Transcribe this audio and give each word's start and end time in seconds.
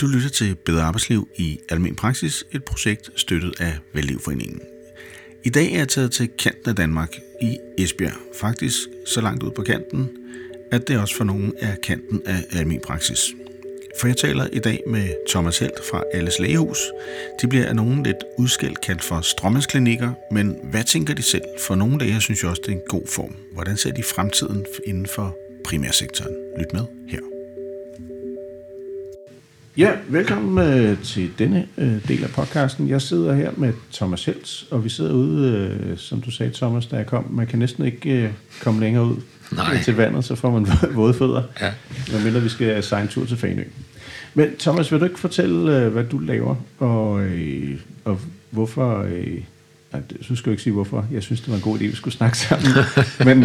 Du 0.00 0.06
lytter 0.06 0.28
til 0.28 0.54
Bedre 0.54 0.82
Arbejdsliv 0.82 1.28
i 1.36 1.58
Almen 1.68 1.96
Praksis, 1.96 2.44
et 2.52 2.64
projekt 2.64 3.10
støttet 3.16 3.60
af 3.60 3.78
Vældlivforeningen. 3.94 4.60
I 5.44 5.48
dag 5.48 5.72
er 5.72 5.78
jeg 5.78 5.88
taget 5.88 6.12
til 6.12 6.28
kanten 6.28 6.68
af 6.70 6.76
Danmark 6.76 7.16
i 7.42 7.56
Esbjerg. 7.78 8.12
Faktisk 8.40 8.78
så 9.06 9.20
langt 9.20 9.42
ud 9.42 9.50
på 9.50 9.62
kanten, 9.62 10.08
at 10.72 10.88
det 10.88 10.98
også 10.98 11.16
for 11.16 11.24
nogen 11.24 11.52
er 11.58 11.74
kanten 11.82 12.22
af 12.26 12.44
Almen 12.52 12.80
Praksis. 12.84 13.34
For 14.00 14.06
jeg 14.06 14.16
taler 14.16 14.48
i 14.52 14.58
dag 14.58 14.80
med 14.86 15.08
Thomas 15.28 15.58
Helt 15.58 15.80
fra 15.90 16.02
Alles 16.14 16.38
Lægehus. 16.40 16.78
De 17.42 17.48
bliver 17.48 17.66
af 17.66 17.76
nogen 17.76 18.02
lidt 18.02 18.24
udskældt 18.38 18.80
kaldt 18.80 19.04
for 19.04 19.20
strømmandsklinikker, 19.20 20.12
men 20.32 20.56
hvad 20.70 20.84
tænker 20.84 21.14
de 21.14 21.22
selv? 21.22 21.44
For 21.60 21.74
nogle 21.74 21.98
dage 21.98 22.20
synes 22.20 22.42
jeg 22.42 22.50
også, 22.50 22.62
det 22.66 22.72
er 22.72 22.76
en 22.76 22.82
god 22.88 23.06
form. 23.06 23.36
Hvordan 23.52 23.76
ser 23.76 23.92
de 23.92 24.02
fremtiden 24.02 24.66
inden 24.86 25.06
for 25.06 25.36
primærsektoren? 25.64 26.34
Lyt 26.58 26.72
med 26.72 26.84
her. 27.08 27.37
Ja, 29.78 29.92
velkommen 30.08 30.68
øh, 30.68 31.02
til 31.02 31.30
denne 31.38 31.66
øh, 31.78 32.08
del 32.08 32.24
af 32.24 32.30
podcasten. 32.30 32.88
Jeg 32.88 33.02
sidder 33.02 33.34
her 33.34 33.50
med 33.56 33.72
Thomas 33.92 34.24
Helts, 34.24 34.66
og 34.70 34.84
vi 34.84 34.88
sidder 34.88 35.12
ude, 35.12 35.78
øh, 35.80 35.98
som 35.98 36.20
du 36.20 36.30
sagde, 36.30 36.52
Thomas, 36.52 36.86
da 36.86 36.96
jeg 36.96 37.06
kom. 37.06 37.26
Man 37.30 37.46
kan 37.46 37.58
næsten 37.58 37.84
ikke 37.84 38.10
øh, 38.10 38.30
komme 38.62 38.80
længere 38.80 39.04
ud 39.04 39.16
Nej. 39.52 39.82
til 39.82 39.96
vandet, 39.96 40.24
så 40.24 40.34
får 40.34 40.50
man 40.50 40.66
våde 40.94 41.14
fødder. 41.14 41.42
Ja. 41.60 41.72
Medmindre 42.12 42.40
vi 42.40 42.48
skal 42.48 42.82
sejle 42.82 43.02
en 43.02 43.08
tur 43.08 43.24
til 43.24 43.36
Fanø. 43.36 43.64
Men 44.34 44.56
Thomas, 44.58 44.92
vil 44.92 45.00
du 45.00 45.04
ikke 45.04 45.18
fortælle, 45.18 45.76
øh, 45.76 45.92
hvad 45.92 46.04
du 46.04 46.18
laver, 46.18 46.54
og, 46.78 47.20
øh, 47.20 47.80
og 48.04 48.20
hvorfor... 48.50 49.02
Øh, 49.02 49.38
det- 49.92 50.28
du 50.28 50.36
skal 50.36 50.50
jo 50.50 50.50
ikke 50.50 50.62
sige 50.62 50.72
hvorfor. 50.72 51.06
Jeg 51.12 51.22
synes, 51.22 51.40
det 51.40 51.48
var 51.50 51.54
en 51.56 51.60
god 51.62 51.78
idé, 51.78 51.82
vi 51.82 51.94
skulle 51.96 52.14
snakke 52.14 52.38
sammen. 52.38 52.68
Men, 53.26 53.38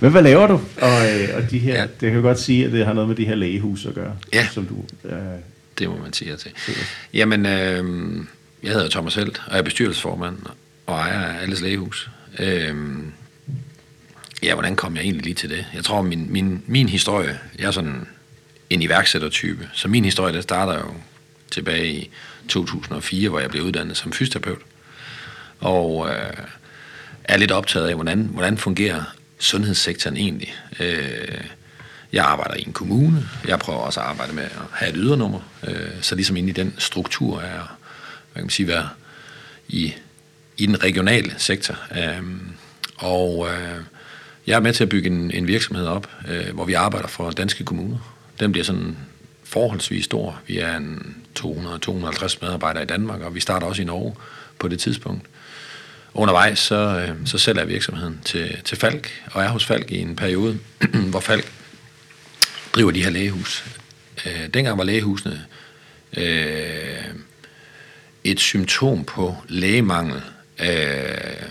men 0.00 0.10
hvad 0.10 0.22
laver 0.22 0.46
du? 0.46 0.60
Og, 0.80 1.06
øh, 1.20 1.28
og 1.36 1.50
de 1.50 1.58
her, 1.58 1.74
ja. 1.74 1.82
Det 1.82 2.00
kan 2.00 2.12
jo 2.14 2.20
godt 2.20 2.40
sige, 2.40 2.66
at 2.66 2.72
det 2.72 2.86
har 2.86 2.92
noget 2.92 3.08
med 3.08 3.16
de 3.16 3.24
her 3.26 3.34
lægehus 3.34 3.86
at 3.86 3.94
gøre, 3.94 4.16
Ja. 4.32 4.48
som 4.52 4.66
du... 4.66 4.84
Øh, 5.08 5.18
Det 5.78 5.88
må 5.88 5.96
man 6.02 6.12
sige 6.12 6.36
til. 6.36 6.50
Jamen, 7.14 7.46
øh, 7.46 7.84
jeg 8.62 8.72
hedder 8.72 8.88
Thomas 8.90 9.14
Helt, 9.14 9.42
og 9.46 9.52
jeg 9.52 9.58
er 9.58 9.62
bestyrelsesformand 9.62 10.36
og 10.86 10.94
ejer 10.98 11.20
af 11.20 11.42
Alles 11.42 11.60
Lægehus. 11.60 12.10
Øh, 12.38 12.74
ja, 14.42 14.54
hvordan 14.54 14.76
kom 14.76 14.96
jeg 14.96 15.02
egentlig 15.02 15.24
lige 15.24 15.34
til 15.34 15.50
det? 15.50 15.66
Jeg 15.74 15.84
tror, 15.84 16.02
min, 16.02 16.26
min, 16.32 16.62
min 16.66 16.88
historie, 16.88 17.38
jeg 17.58 17.66
er 17.66 17.70
sådan 17.70 18.06
en 18.70 18.82
iværksættertype, 18.82 19.68
så 19.72 19.88
min 19.88 20.04
historie, 20.04 20.34
der 20.34 20.40
starter 20.40 20.72
jo 20.78 20.94
tilbage 21.50 21.92
i 21.92 22.10
2004, 22.48 23.28
hvor 23.28 23.40
jeg 23.40 23.50
blev 23.50 23.62
uddannet 23.62 23.96
som 23.96 24.12
fysioterapeut. 24.12 24.58
Og 25.60 26.08
øh, 26.10 26.36
er 27.24 27.36
lidt 27.36 27.52
optaget 27.52 27.88
af, 27.88 27.94
hvordan, 27.94 28.30
hvordan 28.32 28.58
fungerer 28.58 29.02
sundhedssektoren 29.38 30.16
egentlig. 30.16 30.54
Øh, 30.80 31.44
jeg 32.12 32.24
arbejder 32.24 32.54
i 32.54 32.64
en 32.66 32.72
kommune. 32.72 33.28
Jeg 33.48 33.58
prøver 33.58 33.78
også 33.78 34.00
at 34.00 34.06
arbejde 34.06 34.32
med 34.32 34.42
at 34.42 34.50
have 34.72 34.90
et 34.90 34.96
ydernummer. 34.98 35.40
Øh, 35.66 35.90
så 36.00 36.14
ligesom 36.14 36.36
inde 36.36 36.48
i 36.48 36.52
den 36.52 36.74
struktur 36.78 37.40
er, 37.40 37.76
hvad 38.32 38.34
kan 38.34 38.42
man 38.42 38.50
sige, 38.50 38.68
være 38.68 38.88
i, 39.68 39.94
i 40.56 40.66
den 40.66 40.82
regionale 40.82 41.34
sektor. 41.38 41.74
Øh, 41.96 42.22
og 42.96 43.48
øh, 43.50 43.80
jeg 44.46 44.56
er 44.56 44.60
med 44.60 44.72
til 44.72 44.82
at 44.82 44.88
bygge 44.88 45.10
en, 45.10 45.30
en 45.30 45.46
virksomhed 45.46 45.86
op, 45.86 46.10
øh, 46.28 46.54
hvor 46.54 46.64
vi 46.64 46.72
arbejder 46.72 47.08
for 47.08 47.30
danske 47.30 47.64
kommuner. 47.64 48.16
Den 48.40 48.52
bliver 48.52 48.64
sådan 48.64 48.96
forholdsvis 49.44 50.04
stor. 50.04 50.40
Vi 50.46 50.58
er 50.58 50.76
en 50.76 51.16
200-250 51.38 52.38
medarbejdere 52.42 52.82
i 52.82 52.86
Danmark, 52.86 53.20
og 53.20 53.34
vi 53.34 53.40
starter 53.40 53.66
også 53.66 53.82
i 53.82 53.84
Norge 53.84 54.14
på 54.58 54.68
det 54.68 54.78
tidspunkt. 54.78 55.26
Undervejs 56.18 56.58
så, 56.58 56.74
øh, 56.74 57.26
så 57.26 57.38
sælger 57.38 57.60
jeg 57.60 57.68
virksomheden 57.68 58.20
til, 58.24 58.56
til 58.64 58.78
Falk, 58.78 59.10
og 59.32 59.42
er 59.42 59.48
hos 59.48 59.64
Falk 59.64 59.90
i 59.90 59.98
en 59.98 60.16
periode, 60.16 60.58
hvor 61.10 61.20
Falk 61.20 61.52
driver 62.74 62.90
de 62.90 63.02
her 63.02 63.10
lægehus. 63.10 63.64
Øh, 64.26 64.46
dengang 64.54 64.78
var 64.78 64.84
lægehusene 64.84 65.44
øh, 66.16 67.04
et 68.24 68.40
symptom 68.40 69.04
på 69.04 69.36
lægemangel, 69.48 70.22
øh, 70.60 71.42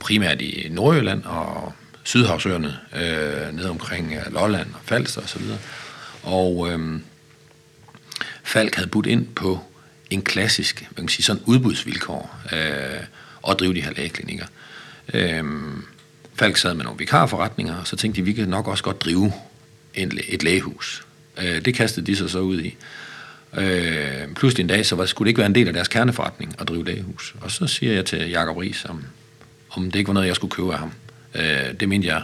primært 0.00 0.40
i 0.40 0.68
Nordjylland 0.70 1.24
og 1.24 1.72
Sydhavsøerne, 2.04 2.78
øh, 2.96 3.56
ned 3.56 3.64
omkring 3.64 4.14
øh, 4.14 4.32
Lolland 4.34 4.68
og 4.74 4.80
Falster 4.84 5.22
osv. 5.22 5.42
Og 6.22 6.70
øh, 6.70 7.00
Falk 8.42 8.74
havde 8.74 8.88
budt 8.88 9.06
ind 9.06 9.26
på 9.34 9.60
en 10.10 10.22
klassisk, 10.22 10.80
man 10.82 10.94
kan 10.94 11.04
man 11.04 11.08
sige, 11.08 11.24
sådan 11.24 11.42
udbudsvilkår 11.46 12.40
øh, 12.52 13.04
at 13.50 13.60
drive 13.60 13.74
de 13.74 13.80
her 13.80 13.92
lægeklinikker. 13.96 14.46
Øh, 15.14 15.44
Falk 16.34 16.56
sad 16.56 16.74
med 16.74 16.84
nogle 16.84 16.98
vikarforretninger, 16.98 17.76
og 17.76 17.86
så 17.86 17.96
tænkte 17.96 18.20
de, 18.20 18.24
vi 18.24 18.32
kan 18.32 18.48
nok 18.48 18.68
også 18.68 18.84
godt 18.84 19.04
drive 19.04 19.32
en, 19.94 20.18
et 20.28 20.42
lægehus. 20.42 21.06
Øh, 21.38 21.64
det 21.64 21.74
kastede 21.74 22.06
de 22.06 22.16
sig 22.16 22.30
så 22.30 22.38
ud 22.38 22.60
i. 22.60 22.76
Øh, 23.56 24.34
pludselig 24.34 24.62
en 24.62 24.68
dag, 24.68 24.86
så 24.86 24.96
var, 24.96 25.06
skulle 25.06 25.26
det 25.26 25.30
ikke 25.30 25.38
være 25.38 25.46
en 25.46 25.54
del 25.54 25.66
af 25.66 25.72
deres 25.72 25.88
kerneforretning 25.88 26.54
at 26.58 26.68
drive 26.68 26.84
lægehus. 26.84 27.34
Og 27.40 27.50
så 27.50 27.66
siger 27.66 27.92
jeg 27.92 28.04
til 28.04 28.30
Jacob 28.30 28.56
Ries, 28.56 28.84
om, 28.84 29.04
om 29.70 29.90
det 29.90 29.98
ikke 29.98 30.08
var 30.08 30.14
noget, 30.14 30.26
jeg 30.26 30.36
skulle 30.36 30.50
købe 30.50 30.72
af 30.72 30.78
ham. 30.78 30.92
Øh, 31.34 31.74
det 31.80 31.88
mente 31.88 32.08
jeg 32.08 32.22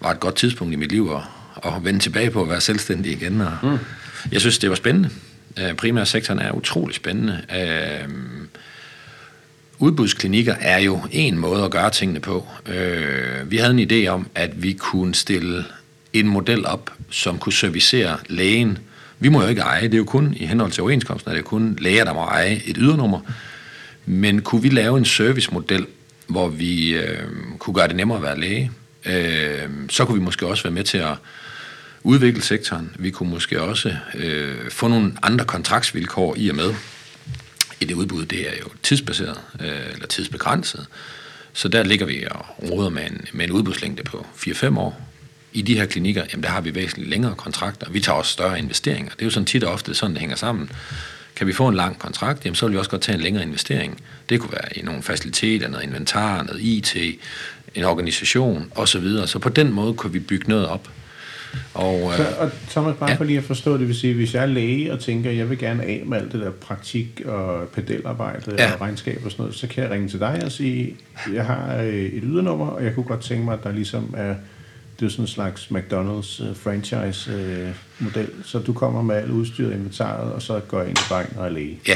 var 0.00 0.10
et 0.10 0.20
godt 0.20 0.34
tidspunkt 0.34 0.72
i 0.72 0.76
mit 0.76 0.92
liv 0.92 1.10
at, 1.16 1.72
at 1.72 1.84
vende 1.84 2.00
tilbage 2.00 2.30
på 2.30 2.42
at 2.42 2.48
være 2.48 2.60
selvstændig 2.60 3.12
igen. 3.12 3.40
Og 3.40 3.52
mm. 3.62 3.78
Jeg 4.32 4.40
synes, 4.40 4.58
det 4.58 4.70
var 4.70 4.76
spændende. 4.76 5.10
Øh, 5.58 5.74
primærsektoren 5.74 6.40
er 6.40 6.52
utrolig 6.52 6.96
spændende. 6.96 7.42
Øh, 7.56 8.08
udbudsklinikker 9.78 10.54
er 10.60 10.78
jo 10.78 11.00
en 11.12 11.38
måde 11.38 11.64
at 11.64 11.70
gøre 11.70 11.90
tingene 11.90 12.20
på. 12.20 12.46
Øh, 12.66 13.50
vi 13.50 13.56
havde 13.56 13.82
en 13.82 13.90
idé 13.90 14.08
om, 14.08 14.26
at 14.34 14.62
vi 14.62 14.72
kunne 14.72 15.14
stille 15.14 15.64
en 16.12 16.28
model 16.28 16.66
op, 16.66 16.92
som 17.10 17.38
kunne 17.38 17.52
servicere 17.52 18.16
lægen. 18.28 18.78
Vi 19.18 19.28
må 19.28 19.42
jo 19.42 19.48
ikke 19.48 19.60
eje, 19.60 19.82
det 19.82 19.94
er 19.94 19.98
jo 19.98 20.04
kun 20.04 20.34
i 20.36 20.46
henhold 20.46 20.72
til 20.72 20.82
overenskomsten, 20.82 21.30
at 21.30 21.34
det 21.34 21.42
er 21.42 21.48
kun 21.48 21.78
læger, 21.80 22.04
der 22.04 22.14
må 22.14 22.20
eje 22.20 22.62
et 22.66 22.76
ydernummer. 22.78 23.20
Men 24.06 24.42
kunne 24.42 24.62
vi 24.62 24.68
lave 24.68 24.98
en 24.98 25.04
servicemodel, 25.04 25.86
hvor 26.26 26.48
vi 26.48 26.94
øh, 26.94 27.18
kunne 27.58 27.74
gøre 27.74 27.88
det 27.88 27.96
nemmere 27.96 28.18
at 28.18 28.22
være 28.22 28.40
læge, 28.40 28.70
øh, 29.06 29.68
så 29.88 30.04
kunne 30.04 30.18
vi 30.18 30.24
måske 30.24 30.46
også 30.46 30.62
være 30.62 30.72
med 30.72 30.84
til 30.84 30.98
at 30.98 31.14
udvikle 32.02 32.42
sektoren. 32.42 32.90
Vi 32.98 33.10
kunne 33.10 33.30
måske 33.30 33.62
også 33.62 33.96
øh, 34.14 34.70
få 34.70 34.88
nogle 34.88 35.12
andre 35.22 35.44
kontraktsvilkår 35.44 36.34
i 36.38 36.48
og 36.48 36.56
med, 36.56 36.74
et 37.80 37.92
udbud, 37.92 38.26
det 38.26 38.48
er 38.48 38.52
jo 38.60 38.68
tidsbaseret, 38.82 39.38
øh, 39.60 39.92
eller 39.92 40.06
tidsbegrænset. 40.06 40.86
Så 41.52 41.68
der 41.68 41.82
ligger 41.82 42.06
vi 42.06 42.26
og 42.30 42.46
råder 42.70 42.90
med 42.90 43.02
en, 43.02 43.26
med 43.32 43.44
en 43.44 43.52
udbudslængde 43.52 44.02
på 44.02 44.26
4-5 44.36 44.78
år. 44.78 45.00
I 45.52 45.62
de 45.62 45.74
her 45.74 45.86
klinikker, 45.86 46.24
jamen 46.32 46.42
der 46.42 46.48
har 46.48 46.60
vi 46.60 46.74
væsentligt 46.74 47.10
længere 47.10 47.34
kontrakter. 47.34 47.90
Vi 47.90 48.00
tager 48.00 48.16
også 48.16 48.32
større 48.32 48.58
investeringer. 48.58 49.12
Det 49.12 49.20
er 49.22 49.26
jo 49.26 49.30
sådan 49.30 49.46
tit 49.46 49.64
og 49.64 49.72
ofte 49.72 49.94
sådan, 49.94 50.14
det 50.14 50.20
hænger 50.20 50.36
sammen. 50.36 50.70
Kan 51.36 51.46
vi 51.46 51.52
få 51.52 51.68
en 51.68 51.74
lang 51.74 51.98
kontrakt, 51.98 52.44
jamen 52.44 52.54
så 52.54 52.66
vil 52.66 52.72
vi 52.72 52.78
også 52.78 52.90
godt 52.90 53.02
tage 53.02 53.16
en 53.16 53.22
længere 53.22 53.42
investering. 53.42 54.02
Det 54.28 54.40
kunne 54.40 54.52
være 54.52 54.78
i 54.78 54.82
nogle 54.82 55.02
faciliteter, 55.02 55.68
noget 55.68 55.84
inventar, 55.84 56.42
noget 56.42 56.60
IT, 56.62 56.96
en 57.74 57.84
organisation 57.84 58.72
osv. 58.74 59.26
Så 59.26 59.38
på 59.38 59.48
den 59.48 59.72
måde 59.72 59.94
kunne 59.94 60.12
vi 60.12 60.18
bygge 60.18 60.48
noget 60.48 60.66
op. 60.66 60.88
Og, 61.74 62.10
øh, 62.10 62.16
Så, 62.16 62.26
og 62.38 62.50
Thomas, 62.70 62.96
bare 63.00 63.10
ja. 63.10 63.16
For 63.16 63.24
lige 63.24 63.38
at 63.38 63.44
forstå 63.44 63.78
det, 63.78 63.88
vil 63.88 63.96
sige, 63.96 64.14
hvis 64.14 64.34
jeg 64.34 64.42
er 64.42 64.46
læge 64.46 64.92
og 64.92 65.00
tænker, 65.00 65.30
jeg 65.30 65.50
vil 65.50 65.58
gerne 65.58 65.82
af 65.82 66.02
med 66.06 66.18
alt 66.18 66.32
det 66.32 66.40
der 66.40 66.50
praktik 66.50 67.22
og 67.24 67.68
pedelarbejde 67.68 68.54
ja. 68.58 68.72
Og 68.72 68.80
regnskab 68.80 69.20
og 69.24 69.30
sådan 69.30 69.42
noget, 69.42 69.56
så 69.56 69.66
kan 69.66 69.82
jeg 69.82 69.90
ringe 69.90 70.08
til 70.08 70.20
dig 70.20 70.40
og 70.44 70.52
sige, 70.52 70.96
jeg 71.34 71.44
har 71.44 71.76
øh, 71.82 71.94
et 71.94 72.22
ydernummer, 72.22 72.66
og 72.66 72.84
jeg 72.84 72.94
kunne 72.94 73.04
godt 73.04 73.20
tænke 73.20 73.44
mig, 73.44 73.54
at 73.54 73.64
der 73.64 73.72
ligesom 73.72 74.14
er, 74.16 74.34
det 75.00 75.06
er 75.06 75.10
sådan 75.10 75.24
en 75.24 75.28
slags 75.28 75.62
McDonald's 75.62 76.48
uh, 76.50 76.56
franchise 76.56 77.30
uh, 77.34 78.04
model, 78.04 78.28
så 78.44 78.58
du 78.58 78.72
kommer 78.72 79.02
med 79.02 79.16
alt 79.16 79.30
udstyret 79.30 79.72
inventaret, 79.72 80.32
og 80.32 80.42
så 80.42 80.60
går 80.68 80.78
jeg 80.80 80.88
ind 80.88 80.98
i 80.98 81.02
banken 81.08 81.38
og 81.38 81.46
er 81.46 81.50
læge. 81.50 81.78
Ja, 81.88 81.94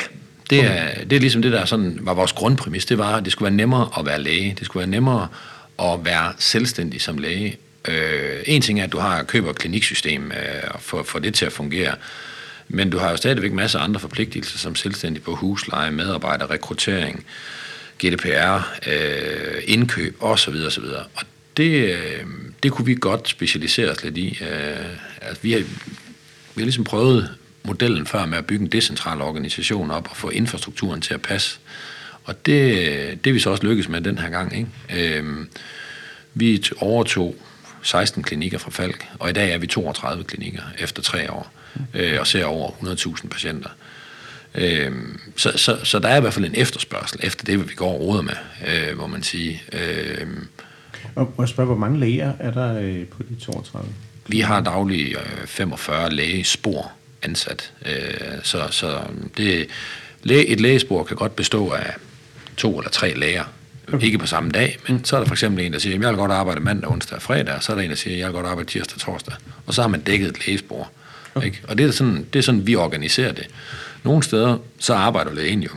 det 0.50 0.64
er, 0.64 1.04
det 1.04 1.16
er 1.16 1.20
ligesom 1.20 1.42
det, 1.42 1.52
der 1.52 1.64
sådan 1.64 1.98
var 2.02 2.14
vores 2.14 2.32
grundpræmis. 2.32 2.84
Det 2.86 2.98
var, 2.98 3.16
at 3.16 3.24
det 3.24 3.32
skulle 3.32 3.46
være 3.46 3.56
nemmere 3.56 3.88
at 3.98 4.06
være 4.06 4.22
læge. 4.22 4.54
Det 4.58 4.66
skulle 4.66 4.80
være 4.80 4.90
nemmere 4.90 5.28
at 5.78 6.04
være 6.04 6.32
selvstændig 6.38 7.00
som 7.00 7.18
læge. 7.18 7.56
Øh, 7.88 8.40
en 8.46 8.62
ting 8.62 8.80
er, 8.80 8.84
at 8.84 8.92
du 8.92 8.98
har 8.98 9.22
køber 9.22 9.52
kliniksystem 9.52 10.32
øh, 10.32 10.70
og 10.70 10.82
får, 10.82 11.02
får 11.02 11.18
det 11.18 11.34
til 11.34 11.46
at 11.46 11.52
fungere. 11.52 11.94
Men 12.68 12.90
du 12.90 12.98
har 12.98 13.10
jo 13.10 13.16
stadigvæk 13.16 13.52
masser 13.52 13.78
af 13.78 13.84
andre 13.84 14.00
forpligtelser 14.00 14.58
som 14.58 14.74
selvstændig 14.74 15.22
på 15.22 15.34
husleje, 15.34 15.90
medarbejder, 15.90 16.50
rekruttering, 16.50 17.24
GDPR, 18.04 18.70
øh, 18.86 19.62
indkøb 19.64 20.16
osv. 20.20 20.54
osv. 20.66 20.84
Og 21.14 21.22
det, 21.56 21.94
øh, 21.94 22.24
det 22.62 22.72
kunne 22.72 22.86
vi 22.86 22.94
godt 23.00 23.28
specialisere 23.28 23.90
os 23.90 24.04
lidt 24.04 24.16
i. 24.16 24.38
Øh, 24.40 24.86
altså, 25.22 25.42
vi, 25.42 25.52
har, 25.52 25.58
vi 26.54 26.56
har 26.56 26.64
ligesom 26.64 26.84
prøvet 26.84 27.30
modellen 27.64 28.06
før 28.06 28.26
med 28.26 28.38
at 28.38 28.46
bygge 28.46 28.64
en 28.64 28.72
decentral 28.72 29.20
organisation 29.20 29.90
op 29.90 30.08
og 30.10 30.16
få 30.16 30.28
infrastrukturen 30.28 31.00
til 31.00 31.14
at 31.14 31.22
passe. 31.22 31.58
Og 32.24 32.46
det, 32.46 32.74
det 33.24 33.30
er 33.30 33.34
vi 33.34 33.40
så 33.40 33.50
også 33.50 33.62
lykkedes 33.66 33.88
med 33.88 34.00
den 34.00 34.18
her 34.18 34.28
gang. 34.28 34.56
Ikke? 34.58 35.18
Øh, 35.18 35.46
vi 36.34 36.64
overtog 36.76 37.36
16 37.82 38.22
klinikker 38.22 38.58
fra 38.58 38.70
Falk, 38.70 39.06
og 39.18 39.30
i 39.30 39.32
dag 39.32 39.52
er 39.52 39.58
vi 39.58 39.66
32 39.66 40.24
klinikker 40.24 40.62
efter 40.78 41.02
tre 41.02 41.32
år, 41.32 41.52
øh, 41.94 42.20
og 42.20 42.26
ser 42.26 42.44
over 42.44 42.70
100.000 42.70 43.28
patienter. 43.28 43.70
Øhm, 44.54 45.20
så, 45.36 45.52
så, 45.56 45.78
så 45.84 45.98
der 45.98 46.08
er 46.08 46.16
i 46.16 46.20
hvert 46.20 46.32
fald 46.34 46.44
en 46.44 46.54
efterspørgsel 46.54 47.20
efter 47.22 47.44
det, 47.44 47.68
vi 47.68 47.74
går 47.74 47.92
og 47.94 48.00
råder 48.00 48.22
med, 48.22 48.34
øh, 48.66 48.98
må 48.98 49.06
man 49.06 49.22
sige. 49.22 49.62
Øhm, 49.72 50.46
Og 51.14 51.34
må 51.36 51.42
jeg 51.42 51.48
spørge, 51.48 51.66
hvor 51.66 51.76
mange 51.76 52.00
læger 52.00 52.32
er 52.38 52.50
der 52.50 52.80
øh, 52.80 53.06
på 53.06 53.22
de 53.22 53.36
32? 53.44 53.92
vi 54.30 54.40
har 54.40 54.60
daglig 54.60 55.16
øh, 55.16 55.46
45 55.46 56.10
lægespor 56.10 56.92
ansat. 57.22 57.72
Øh, 57.86 58.42
så 58.42 58.66
så 58.70 59.00
det, 59.36 59.66
et 60.24 60.60
lægespor 60.60 61.04
kan 61.04 61.16
godt 61.16 61.36
bestå 61.36 61.70
af 61.70 61.94
to 62.56 62.78
eller 62.78 62.90
tre 62.90 63.14
læger. 63.14 63.44
Ikke 64.02 64.18
på 64.18 64.26
samme 64.26 64.50
dag, 64.50 64.78
men 64.88 65.04
så 65.04 65.16
er 65.16 65.20
der 65.20 65.26
for 65.26 65.34
eksempel 65.34 65.64
en, 65.64 65.72
der 65.72 65.78
siger, 65.78 66.00
jeg 66.00 66.08
vil 66.08 66.16
godt 66.16 66.32
arbejde 66.32 66.60
mandag, 66.60 66.90
onsdag 66.90 67.16
og 67.16 67.22
fredag, 67.22 67.54
og 67.54 67.62
så 67.62 67.72
er 67.72 67.76
der 67.76 67.82
en, 67.82 67.90
der 67.90 67.96
siger, 67.96 68.16
jeg 68.16 68.26
vil 68.26 68.34
godt 68.34 68.46
arbejde 68.46 68.70
tirsdag 68.70 68.94
og 68.96 69.00
torsdag, 69.00 69.34
og 69.66 69.74
så 69.74 69.80
har 69.82 69.88
man 69.88 70.00
dækket 70.00 70.28
et 70.28 70.46
lægespor. 70.46 70.90
Okay. 71.34 71.46
Ikke? 71.46 71.60
Og 71.68 71.78
det 71.78 71.86
er, 71.86 71.90
sådan, 71.90 72.26
det 72.32 72.38
er 72.38 72.42
sådan, 72.42 72.66
vi 72.66 72.76
organiserer 72.76 73.32
det. 73.32 73.46
Nogle 74.02 74.22
steder, 74.22 74.58
så 74.78 74.94
arbejder 74.94 75.34
lægen 75.34 75.62
jo 75.62 75.70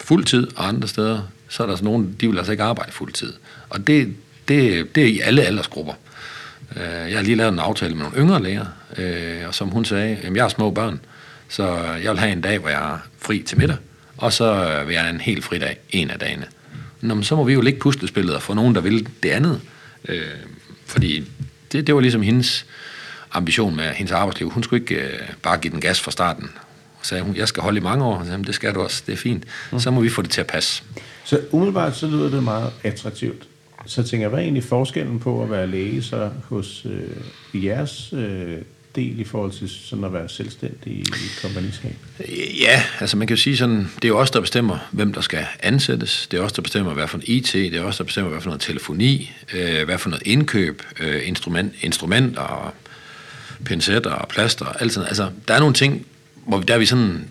fuld 0.00 0.24
tid, 0.24 0.48
og 0.56 0.68
andre 0.68 0.88
steder, 0.88 1.20
så 1.48 1.62
er 1.62 1.66
der 1.66 1.76
sådan 1.76 1.84
nogen, 1.84 2.16
de 2.20 2.28
vil 2.28 2.38
altså 2.38 2.52
ikke 2.52 2.64
arbejde 2.64 2.92
fuld 2.92 3.12
tid. 3.12 3.32
Og 3.70 3.86
det, 3.86 4.16
det, 4.48 4.94
det 4.94 5.02
er 5.02 5.08
i 5.08 5.20
alle 5.20 5.42
aldersgrupper. 5.42 5.94
Øh, 6.76 6.82
jeg 6.82 7.16
har 7.16 7.22
lige 7.22 7.36
lavet 7.36 7.52
en 7.52 7.58
aftale 7.58 7.94
med 7.94 8.02
nogle 8.02 8.18
yngre 8.18 8.42
læger, 8.42 8.66
øh, 8.96 9.48
og 9.48 9.54
som 9.54 9.68
hun 9.68 9.84
sagde, 9.84 10.16
at 10.22 10.36
jeg 10.36 10.44
har 10.44 10.48
små 10.48 10.70
børn, 10.70 11.00
så 11.48 11.76
jeg 12.02 12.10
vil 12.10 12.18
have 12.18 12.32
en 12.32 12.40
dag, 12.40 12.58
hvor 12.58 12.68
jeg 12.68 12.92
er 12.94 12.98
fri 13.18 13.42
til 13.42 13.58
middag, 13.58 13.76
og 14.16 14.32
så 14.32 14.82
vil 14.86 14.92
jeg 14.92 15.02
have 15.02 15.14
en 15.14 15.20
helt 15.20 15.44
fridag 15.44 15.76
en 15.90 16.10
af 16.10 16.18
dagene. 16.18 16.46
Nå, 17.04 17.14
men 17.14 17.24
så 17.24 17.36
må 17.36 17.44
vi 17.44 17.52
jo 17.52 17.60
lægge 17.60 17.78
puslespillet 17.78 18.34
og 18.34 18.42
få 18.42 18.54
nogen, 18.54 18.74
der 18.74 18.80
vil 18.80 19.08
det 19.22 19.30
andet. 19.30 19.60
Øh, 20.08 20.20
fordi 20.86 21.24
det, 21.72 21.86
det 21.86 21.94
var 21.94 22.00
ligesom 22.00 22.22
hendes 22.22 22.66
ambition 23.32 23.76
med 23.76 23.84
hendes 23.84 24.12
arbejdsliv. 24.12 24.50
Hun 24.50 24.62
skulle 24.62 24.80
ikke 24.80 24.94
øh, 24.94 25.20
bare 25.42 25.58
give 25.58 25.72
den 25.72 25.80
gas 25.80 26.00
fra 26.00 26.10
starten. 26.10 26.50
Og 27.00 27.06
sagde 27.06 27.22
hun, 27.22 27.36
jeg 27.36 27.48
skal 27.48 27.62
holde 27.62 27.78
i 27.78 27.82
mange 27.82 28.04
år. 28.04 28.24
sagde, 28.24 28.44
det 28.44 28.54
skal 28.54 28.74
du 28.74 28.80
også, 28.80 29.02
det 29.06 29.12
er 29.12 29.16
fint. 29.16 29.44
Mm. 29.72 29.80
Så 29.80 29.90
må 29.90 30.00
vi 30.00 30.08
få 30.08 30.22
det 30.22 30.30
til 30.30 30.40
at 30.40 30.46
passe. 30.46 30.82
Så 31.24 31.40
umiddelbart 31.50 31.96
så 31.96 32.06
lyder 32.06 32.30
det 32.30 32.42
meget 32.42 32.72
attraktivt. 32.82 33.48
Så 33.86 34.02
tænker 34.02 34.24
jeg, 34.24 34.28
hvad 34.28 34.38
er 34.38 34.42
egentlig 34.42 34.64
forskellen 34.64 35.18
på 35.18 35.42
at 35.42 35.50
være 35.50 35.66
læge 35.66 36.02
så 36.02 36.30
hos 36.48 36.86
øh, 36.86 37.64
jeres 37.64 38.12
øh, 38.12 38.58
del 38.96 39.20
i 39.20 39.24
forhold 39.24 39.52
til 39.52 39.70
sådan 39.70 40.04
at 40.04 40.12
være 40.12 40.28
selvstændig 40.28 40.92
i 40.92 41.00
et 41.00 41.38
kompagniskab? 41.42 41.96
Ja, 42.60 42.84
altså 43.00 43.16
man 43.16 43.26
kan 43.26 43.36
jo 43.36 43.42
sige 43.42 43.56
sådan, 43.56 43.90
det 43.94 44.04
er 44.04 44.08
jo 44.08 44.18
os, 44.18 44.30
der 44.30 44.40
bestemmer, 44.40 44.78
hvem 44.90 45.12
der 45.12 45.20
skal 45.20 45.46
ansættes. 45.62 46.28
Det 46.30 46.38
er 46.38 46.42
os, 46.42 46.52
der 46.52 46.62
bestemmer, 46.62 46.94
hvad 46.94 47.08
for 47.08 47.18
en 47.18 47.24
IT, 47.26 47.52
det 47.52 47.74
er 47.74 47.82
os, 47.82 47.96
der 47.96 48.04
bestemmer, 48.04 48.30
hvad 48.30 48.40
for 48.40 48.48
noget 48.48 48.60
telefoni, 48.60 49.32
øh, 49.52 49.84
hvad 49.84 49.98
for 49.98 50.10
noget 50.10 50.26
indkøb, 50.26 50.82
øh, 51.00 51.28
instrument, 51.28 51.72
instrumenter, 51.80 52.74
pincetter 53.64 54.10
og 54.10 54.28
plaster, 54.28 54.66
alt 54.66 54.92
sådan 54.92 55.08
Altså, 55.08 55.30
der 55.48 55.54
er 55.54 55.60
nogle 55.60 55.74
ting, 55.74 56.06
hvor 56.46 56.60
der 56.60 56.74
er 56.74 56.78
vi 56.78 56.86
sådan, 56.86 57.28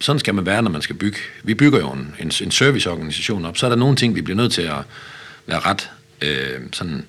sådan 0.00 0.20
skal 0.20 0.34
man 0.34 0.46
være, 0.46 0.62
når 0.62 0.70
man 0.70 0.82
skal 0.82 0.96
bygge. 0.96 1.18
Vi 1.42 1.54
bygger 1.54 1.78
jo 1.78 1.90
en, 1.90 2.14
en, 2.20 2.32
en 2.42 2.50
serviceorganisation 2.50 3.44
op, 3.44 3.56
så 3.56 3.66
er 3.66 3.70
der 3.70 3.76
nogle 3.76 3.96
ting, 3.96 4.14
vi 4.14 4.22
bliver 4.22 4.36
nødt 4.36 4.52
til 4.52 4.62
at 4.62 4.82
være 5.46 5.60
ret 5.60 5.90
øh, 6.22 6.60
sådan 6.72 7.06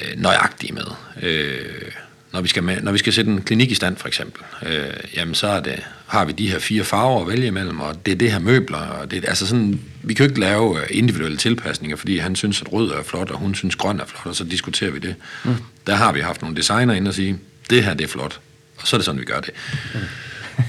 øh, 0.00 0.20
nøjagtige 0.22 0.74
med. 0.74 0.84
Øh, 1.22 1.92
når 2.32 2.40
vi 2.40 2.48
skal, 2.48 2.62
med, 2.62 2.80
når 2.80 2.92
vi 2.92 2.98
skal 2.98 3.12
sætte 3.12 3.30
en 3.30 3.42
klinik 3.42 3.70
i 3.70 3.74
stand, 3.74 3.96
for 3.96 4.08
eksempel, 4.08 4.42
øh, 4.66 4.86
jamen 5.16 5.34
så 5.34 5.46
er 5.46 5.60
det, 5.60 5.82
har 6.06 6.24
vi 6.24 6.32
de 6.32 6.50
her 6.50 6.58
fire 6.58 6.84
farver 6.84 7.20
at 7.20 7.28
vælge 7.28 7.46
imellem, 7.46 7.80
og 7.80 8.06
det 8.06 8.12
er 8.12 8.16
det 8.16 8.32
her 8.32 8.38
møbler. 8.38 8.78
Og 8.78 9.10
det, 9.10 9.24
altså 9.28 9.46
sådan, 9.46 9.80
vi 10.02 10.14
kan 10.14 10.26
jo 10.26 10.30
ikke 10.30 10.40
lave 10.40 10.80
øh, 10.80 10.86
individuelle 10.90 11.36
tilpasninger, 11.36 11.96
fordi 11.96 12.18
han 12.18 12.36
synes, 12.36 12.62
at 12.62 12.72
rød 12.72 12.90
er 12.90 13.02
flot, 13.02 13.30
og 13.30 13.38
hun 13.38 13.54
synes, 13.54 13.76
grøn 13.76 14.00
er 14.00 14.04
flot, 14.06 14.26
og 14.26 14.34
så 14.34 14.44
diskuterer 14.44 14.90
vi 14.90 14.98
det. 14.98 15.14
Mm. 15.44 15.54
Der 15.86 15.94
har 15.94 16.12
vi 16.12 16.20
haft 16.20 16.42
nogle 16.42 16.56
designer 16.56 16.94
ind 16.94 17.08
og 17.08 17.14
sige, 17.14 17.38
det 17.70 17.84
her 17.84 17.94
det 17.94 18.04
er 18.04 18.08
flot, 18.08 18.40
og 18.76 18.86
så 18.86 18.96
er 18.96 18.98
det 18.98 19.04
sådan, 19.04 19.20
vi 19.20 19.24
gør 19.24 19.40
det. 19.40 19.50
Mm. 19.94 20.00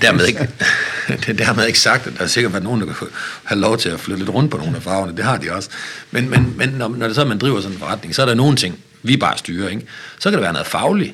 Dermed 0.02 0.26
ikke, 0.26 0.40
det 1.26 1.40
dermed 1.40 1.68
ikke 1.68 1.80
sagt, 1.80 2.08
at 2.08 2.14
der 2.18 2.24
er 2.24 2.28
sikkert 2.28 2.54
været 2.54 2.64
nogen, 2.64 2.82
der 2.82 2.94
kan 2.94 3.08
have 3.44 3.62
lov 3.62 3.78
til 3.78 3.90
at 3.90 4.00
flytte 4.00 4.20
lidt 4.20 4.30
rundt 4.30 4.52
på 4.52 4.58
nogle 4.58 4.76
af 4.76 4.84
farverne. 4.84 5.18
Det 5.18 5.26
har 5.26 5.38
de 5.38 5.52
også. 5.52 5.70
Men, 6.12 6.30
men, 6.30 6.54
men 6.58 6.70
når, 6.70 6.88
når 6.88 7.08
det 7.08 7.16
så 7.16 7.22
er, 7.22 7.26
man 7.26 7.38
driver 7.38 7.62
sådan 7.62 7.76
en 7.76 7.80
forretning, 7.80 8.16
så 8.16 8.22
er 8.22 8.26
der 8.26 8.34
nogle 8.34 8.58
ting, 8.58 8.80
vi 9.04 9.18
bare 9.18 9.38
styrer. 9.38 9.70
Ikke? 9.70 9.86
Så 10.20 10.30
kan 10.30 10.34
det 10.34 10.42
være 10.42 10.54
noget 10.54 10.68
fagligt, 10.68 11.14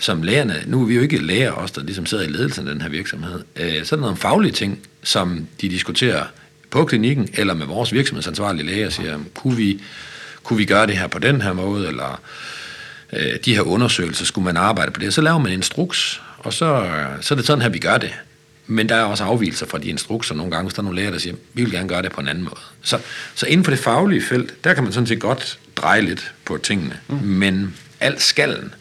som 0.00 0.22
lærerne, 0.22 0.62
nu 0.66 0.82
er 0.82 0.86
vi 0.86 0.94
jo 0.94 1.00
ikke 1.00 1.18
lærer 1.18 1.52
os, 1.52 1.70
der 1.70 1.82
ligesom 1.82 2.06
sidder 2.06 2.24
i 2.24 2.26
ledelsen 2.26 2.68
af 2.68 2.74
den 2.74 2.82
her 2.82 2.88
virksomhed, 2.88 3.42
øh, 3.56 3.84
så 3.84 3.94
er 3.94 3.96
der 3.96 4.04
nogle 4.04 4.16
faglige 4.16 4.52
ting, 4.52 4.78
som 5.02 5.46
de 5.60 5.68
diskuterer 5.68 6.24
på 6.70 6.84
klinikken, 6.84 7.28
eller 7.34 7.54
med 7.54 7.66
vores 7.66 7.92
virksomhedsansvarlige 7.92 8.66
læger, 8.66 8.86
og 8.86 8.92
siger, 8.92 9.18
kunne 9.34 9.56
vi, 9.56 9.80
kunne 10.42 10.56
vi 10.56 10.64
gøre 10.64 10.86
det 10.86 10.96
her 10.96 11.06
på 11.06 11.18
den 11.18 11.42
her 11.42 11.52
måde, 11.52 11.88
eller 11.88 12.20
øh, 13.12 13.38
de 13.44 13.54
her 13.54 13.62
undersøgelser, 13.62 14.24
skulle 14.24 14.44
man 14.44 14.56
arbejde 14.56 14.90
på 14.90 15.00
det, 15.00 15.14
så 15.14 15.20
laver 15.20 15.38
man 15.38 15.52
en 15.52 15.58
instruks, 15.58 16.20
og 16.38 16.52
så, 16.52 16.88
så 17.20 17.34
er 17.34 17.36
det 17.36 17.46
sådan 17.46 17.62
her, 17.62 17.68
vi 17.68 17.78
gør 17.78 17.98
det. 17.98 18.12
Men 18.66 18.88
der 18.88 18.94
er 18.94 19.02
også 19.02 19.24
afvielser 19.24 19.66
fra 19.66 19.78
de 19.78 19.88
instrukser 19.88 20.34
nogle 20.34 20.52
gange, 20.52 20.64
hvis 20.64 20.74
der 20.74 20.80
er 20.80 20.84
nogle 20.84 20.96
læger, 20.96 21.10
der 21.10 21.18
siger, 21.18 21.34
vi 21.54 21.64
vil 21.64 21.72
gerne 21.72 21.88
gøre 21.88 22.02
det 22.02 22.12
på 22.12 22.20
en 22.20 22.28
anden 22.28 22.44
måde. 22.44 22.60
Så, 22.82 22.98
så 23.34 23.46
inden 23.46 23.64
for 23.64 23.70
det 23.70 23.80
faglige 23.80 24.22
felt, 24.22 24.64
der 24.64 24.74
kan 24.74 24.84
man 24.84 24.92
sådan 24.92 25.06
set 25.06 25.20
godt 25.20 25.58
dreje 25.76 26.00
lidt 26.00 26.32
på 26.44 26.56
tingene. 26.56 26.96
Mm. 27.08 27.16
Men 27.16 27.74
alt 28.00 28.22
skallen, 28.22 28.74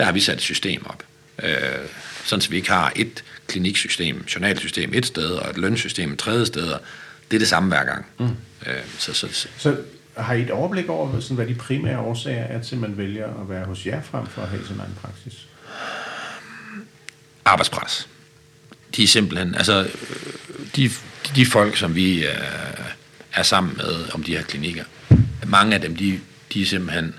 der 0.00 0.06
har 0.06 0.12
vi 0.12 0.20
sat 0.20 0.34
et 0.34 0.42
system 0.42 0.86
op. 0.86 1.02
Øh, 1.42 1.52
sådan 2.24 2.40
så 2.40 2.50
vi 2.50 2.56
ikke 2.56 2.70
har 2.70 2.92
et 2.96 3.24
kliniksystem, 3.46 4.24
journalsystem 4.34 4.90
et 4.94 5.06
sted, 5.06 5.30
og 5.30 5.50
et 5.50 5.58
lønsystem 5.58 6.12
et 6.12 6.18
tredje 6.18 6.46
sted. 6.46 6.68
Det 7.30 7.36
er 7.36 7.38
det 7.38 7.48
samme 7.48 7.68
hver 7.68 7.84
gang. 7.84 8.06
Mm. 8.18 8.26
Øh, 8.66 8.74
så, 8.98 9.14
så, 9.14 9.28
så, 9.32 9.48
så 9.58 9.76
har 10.16 10.34
I 10.34 10.42
et 10.42 10.50
overblik 10.50 10.88
over, 10.88 11.20
sådan, 11.20 11.36
hvad 11.36 11.46
de 11.46 11.54
primære 11.54 11.98
årsager 11.98 12.42
er 12.42 12.62
til, 12.62 12.74
at 12.74 12.80
man 12.80 12.96
vælger 12.96 13.26
at 13.26 13.48
være 13.48 13.64
hos 13.64 13.86
jer 13.86 14.02
frem 14.02 14.26
for 14.26 14.42
at 14.42 14.48
have 14.48 14.66
sin 14.66 14.80
egen 14.80 14.94
praksis? 15.02 15.46
Arbejdspres. 17.44 18.08
De 18.96 19.02
er 19.02 19.06
simpelthen, 19.06 19.54
altså, 19.54 19.88
de, 20.76 20.90
de 21.36 21.46
folk, 21.46 21.76
som 21.76 21.94
vi 21.94 22.26
øh, 22.26 22.34
er 23.32 23.42
sammen 23.42 23.76
med 23.76 24.12
om 24.14 24.22
de 24.22 24.36
her 24.36 24.42
klinikker, 24.42 24.84
mange 25.46 25.74
af 25.74 25.80
dem, 25.80 25.96
de, 25.96 26.20
de 26.52 26.62
er 26.62 26.66
simpelthen 26.66 27.14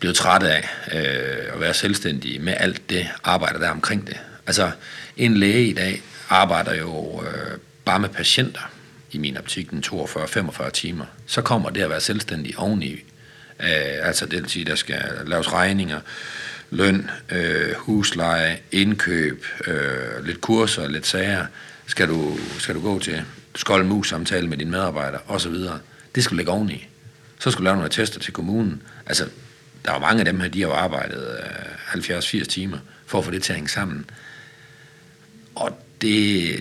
blevet 0.00 0.16
træt 0.16 0.42
af 0.42 0.68
øh, 0.92 1.54
at 1.54 1.60
være 1.60 1.74
selvstændige 1.74 2.38
med 2.38 2.54
alt 2.56 2.90
det 2.90 3.08
arbejde, 3.24 3.58
der 3.58 3.66
er 3.66 3.70
omkring 3.70 4.06
det. 4.06 4.16
Altså, 4.46 4.70
en 5.16 5.36
læge 5.36 5.66
i 5.66 5.72
dag 5.72 6.02
arbejder 6.28 6.74
jo 6.74 7.22
øh, 7.22 7.58
bare 7.84 7.98
med 7.98 8.08
patienter, 8.08 8.70
i 9.12 9.18
min 9.18 9.36
optik, 9.36 9.70
den 9.70 9.84
42-45 9.86 10.70
timer. 10.70 11.04
Så 11.26 11.42
kommer 11.42 11.70
det 11.70 11.82
at 11.82 11.90
være 11.90 12.00
selvstændig 12.00 12.58
oveni. 12.58 12.92
Øh, 13.60 14.06
altså, 14.06 14.26
det 14.26 14.42
vil 14.42 14.50
sige, 14.50 14.64
der 14.64 14.74
skal 14.74 15.02
laves 15.26 15.52
regninger, 15.52 16.00
løn, 16.70 17.10
øh, 17.30 17.74
husleje, 17.76 18.58
indkøb, 18.72 19.44
øh, 19.66 20.26
lidt 20.26 20.40
kurser, 20.40 20.88
lidt 20.88 21.06
sager, 21.06 21.46
skal 21.86 22.08
du, 22.08 22.38
skal 22.58 22.74
du 22.74 22.80
gå 22.80 22.98
til 22.98 23.22
skold 23.54 23.84
mus 23.84 24.08
samtale 24.08 24.48
med 24.48 24.58
dine 24.58 24.70
medarbejdere, 24.70 25.20
osv. 25.26 25.54
Det 26.14 26.24
skal 26.24 26.30
du 26.30 26.36
lægge 26.36 26.52
oveni. 26.52 26.88
Så 27.38 27.50
skal 27.50 27.58
du 27.58 27.64
lave 27.64 27.76
nogle 27.76 27.90
tester 27.90 28.20
til 28.20 28.32
kommunen. 28.32 28.82
Altså, 29.06 29.26
der 29.84 29.92
er 29.92 29.98
mange 29.98 30.18
af 30.18 30.24
dem 30.24 30.40
her, 30.40 30.48
de 30.48 30.60
har 30.60 30.68
jo 30.68 30.74
arbejdet 30.74 31.38
øh, 31.94 32.00
70-80 32.00 32.44
timer 32.44 32.78
for 33.06 33.18
at 33.18 33.24
få 33.24 33.30
det 33.30 33.42
til 33.42 33.52
at 33.52 33.56
hænge 33.56 33.68
sammen. 33.68 34.10
Og 35.54 35.80
det, 36.00 36.56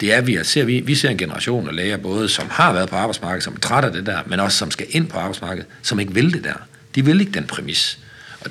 det 0.00 0.14
er, 0.14 0.20
vi 0.20 0.38
ser, 0.42 0.64
vi, 0.64 0.80
vi 0.80 0.94
ser 0.94 1.10
en 1.10 1.18
generation 1.18 1.68
af 1.68 1.76
læger, 1.76 1.96
både 1.96 2.28
som 2.28 2.50
har 2.50 2.72
været 2.72 2.88
på 2.88 2.96
arbejdsmarkedet, 2.96 3.44
som 3.44 3.54
er 3.54 3.58
træt 3.58 3.84
af 3.84 3.92
det 3.92 4.06
der, 4.06 4.20
men 4.26 4.40
også 4.40 4.58
som 4.58 4.70
skal 4.70 4.86
ind 4.90 5.08
på 5.08 5.18
arbejdsmarkedet, 5.18 5.66
som 5.82 6.00
ikke 6.00 6.14
vil 6.14 6.32
det 6.32 6.44
der. 6.44 6.54
De 6.94 7.04
vil 7.04 7.20
ikke 7.20 7.32
den 7.32 7.46
præmis. 7.46 7.98
Og, 8.40 8.50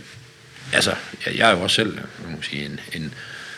altså, 0.73 0.93
jeg, 1.25 1.37
jeg 1.37 1.51
er 1.51 1.55
jo 1.55 1.61
også 1.61 1.75
selv 1.75 1.97
man 2.27 2.43
sige, 2.43 2.65
en, 2.65 2.79
en 2.93 3.13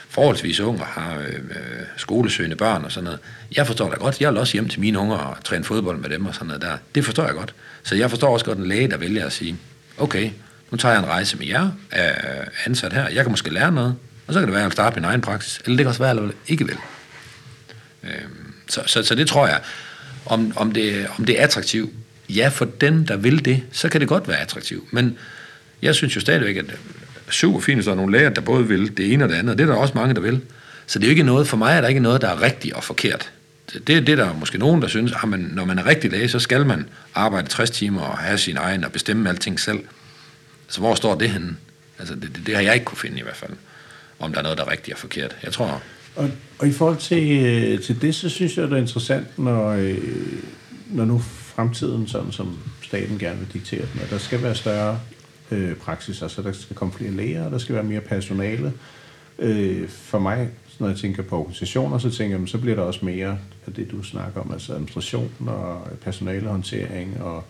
forholdsvis 0.10 0.60
ung 0.60 0.82
og 0.82 0.88
har 0.88 1.18
øh, 1.18 1.34
øh, 1.34 1.86
skolesøgende 1.98 2.56
børn 2.56 2.86
og 2.86 2.92
sådan 2.92 3.04
noget. 3.04 3.20
Jeg 3.56 3.68
forstår 3.68 3.90
da 3.90 3.96
godt, 3.96 4.22
jeg 4.22 4.30
vil 4.30 4.38
også 4.38 4.54
hjem 4.54 4.70
til 4.70 4.80
mine 4.80 5.00
unger 5.00 5.16
og 5.16 5.44
træne 5.44 5.64
fodbold 5.64 5.98
med 5.98 6.10
dem 6.10 6.26
og 6.26 6.34
sådan 6.34 6.48
noget 6.48 6.62
der. 6.62 6.78
Det 6.96 7.06
forstår 7.06 7.26
jeg 7.26 7.34
godt. 7.34 7.54
Så 7.84 7.96
jeg 7.96 8.10
forstår 8.10 8.34
også 8.34 8.46
godt 8.46 8.58
en 8.58 8.68
læge, 8.68 8.88
der 8.88 8.98
vælger 8.98 9.26
at 9.26 9.34
sige, 9.34 9.58
okay, 9.98 10.32
nu 10.72 10.78
tager 10.78 10.94
jeg 10.94 11.04
en 11.04 11.10
rejse 11.10 11.38
med 11.38 11.48
jer, 11.48 11.70
er 11.92 12.46
ansat 12.66 12.94
her, 12.94 13.10
jeg 13.10 13.24
kan 13.24 13.32
måske 13.32 13.50
lære 13.50 13.72
noget, 13.72 13.96
og 14.28 14.34
så 14.34 14.40
kan 14.40 14.48
det 14.48 14.54
være, 14.54 14.60
at 14.60 14.64
jeg 14.64 14.70
vil 14.70 14.74
starte 14.74 14.96
min 14.96 15.06
egen 15.06 15.22
praksis, 15.22 15.62
eller 15.66 15.78
det 15.78 15.84
kan 15.84 15.88
også 15.88 16.04
være, 16.04 16.12
at 16.12 16.18
jeg 16.18 16.32
ikke 16.48 16.66
vil. 16.66 16.78
Øhm, 18.04 18.54
så, 18.68 18.82
så, 18.86 19.04
så 19.04 19.16
det 19.16 19.28
tror 19.28 19.48
jeg, 19.48 19.60
om, 20.26 20.54
om, 20.56 20.72
det, 20.72 21.08
om 21.18 21.26
det 21.26 21.40
er 21.40 21.44
attraktivt, 21.44 21.90
ja, 22.30 22.48
for 22.48 22.66
den, 22.66 23.08
der 23.08 23.16
vil 23.16 23.46
det, 23.46 23.64
så 23.72 23.90
kan 23.90 24.02
det 24.02 24.10
godt 24.10 24.28
være 24.28 24.38
attraktivt, 24.38 24.94
men 24.94 25.18
jeg 25.82 25.96
synes 25.96 26.16
jo 26.16 26.22
stadigvæk, 26.22 26.58
at 26.58 26.66
super 27.30 27.60
fint, 27.60 27.84
så 27.84 27.92
er 27.92 27.96
nogle 27.96 28.12
læger, 28.12 28.30
der 28.30 28.42
både 28.42 28.68
vil 28.68 28.98
det 28.98 29.14
ene 29.14 29.24
og 29.24 29.30
det 29.30 29.36
andet, 29.36 29.52
og 29.52 29.58
det 29.58 29.64
er 29.64 29.68
der 29.68 29.80
også 29.80 29.94
mange, 29.96 30.16
der 30.16 30.22
vil. 30.22 30.42
Så 30.88 31.00
det 31.00 31.06
er 31.06 31.08
jo 31.10 31.12
ikke 31.12 31.24
noget, 31.24 31.48
for 31.48 31.58
mig 31.58 31.78
er 31.78 31.82
der 31.82 31.88
ikke 31.88 32.00
noget, 32.00 32.22
der 32.22 32.30
er 32.30 32.42
rigtigt 32.42 32.74
og 32.74 32.84
forkert. 32.84 33.32
Det, 33.74 33.90
er 33.90 34.02
det 34.02 34.10
er 34.10 34.16
der 34.16 34.34
måske 34.34 34.58
nogen, 34.58 34.82
der 34.82 34.88
synes, 34.88 35.12
ah, 35.12 35.34
at 35.34 35.40
når 35.40 35.66
man 35.66 35.80
er 35.80 35.86
rigtig 35.86 36.12
læge, 36.12 36.30
så 36.30 36.40
skal 36.40 36.66
man 36.66 36.90
arbejde 37.16 37.48
60 37.48 37.70
timer 37.70 38.02
og 38.02 38.18
have 38.18 38.38
sin 38.38 38.58
egen 38.58 38.84
og 38.84 38.92
bestemme 38.92 39.30
alting 39.30 39.60
selv. 39.60 39.80
Så 40.68 40.80
hvor 40.80 40.96
står 40.96 41.16
det 41.16 41.30
henne? 41.30 41.56
Altså, 42.00 42.16
det, 42.16 42.36
det, 42.36 42.46
det 42.46 42.56
har 42.56 42.62
jeg 42.62 42.74
ikke 42.74 42.86
kunne 42.86 42.98
finde 42.98 43.20
i 43.20 43.24
hvert 43.24 43.36
fald, 43.36 43.54
om 44.20 44.32
der 44.32 44.40
er 44.40 44.44
noget, 44.44 44.58
der 44.58 44.66
er 44.66 44.72
rigtigt 44.72 44.94
og 44.94 45.00
forkert. 45.00 45.36
Jeg 45.44 45.54
tror... 45.54 45.82
Og, 46.16 46.32
og 46.60 46.68
i 46.68 46.72
forhold 46.72 46.98
til, 46.98 47.46
øh, 47.46 47.82
til 47.82 48.02
det, 48.02 48.16
så 48.16 48.30
synes 48.30 48.58
jeg, 48.58 48.68
det 48.68 48.74
er 48.74 48.78
interessant, 48.82 49.40
når, 49.40 49.70
øh, 49.70 49.98
når 50.88 51.06
nu 51.06 51.20
fremtiden, 51.20 52.08
sådan 52.08 52.32
som 52.32 52.58
staten 52.82 53.20
gerne 53.20 53.40
vil 53.40 53.48
diktere 53.54 53.82
den, 53.94 54.02
at 54.04 54.10
der 54.10 54.18
skal 54.18 54.44
være 54.44 54.56
større 54.56 55.00
øh, 55.52 55.76
praksis, 55.76 56.22
altså 56.22 56.42
der 56.42 56.52
skal 56.52 56.76
komme 56.76 56.94
flere 56.94 57.12
læger, 57.12 57.46
og 57.46 57.52
der 57.52 57.58
skal 57.58 57.76
være 57.76 57.84
mere 57.84 58.02
personale. 58.02 58.74
Øh, 59.40 59.90
for 59.90 60.20
mig, 60.20 60.50
når 60.80 60.88
jeg 60.88 60.98
tænker 60.98 61.24
på 61.24 61.40
organisationer, 61.40 61.98
så 61.98 62.12
tænker 62.12 62.40
jeg, 62.40 62.50
så 62.50 62.58
bliver 62.58 62.76
der 62.76 62.84
også 62.84 63.06
mere 63.06 63.40
af 63.68 63.74
det, 63.74 63.92
du 63.92 64.04
snakker 64.04 64.42
om, 64.42 64.52
altså 64.52 64.74
administration 64.74 65.32
og 65.48 65.88
personalehåndtering 66.02 67.22
og 67.22 67.44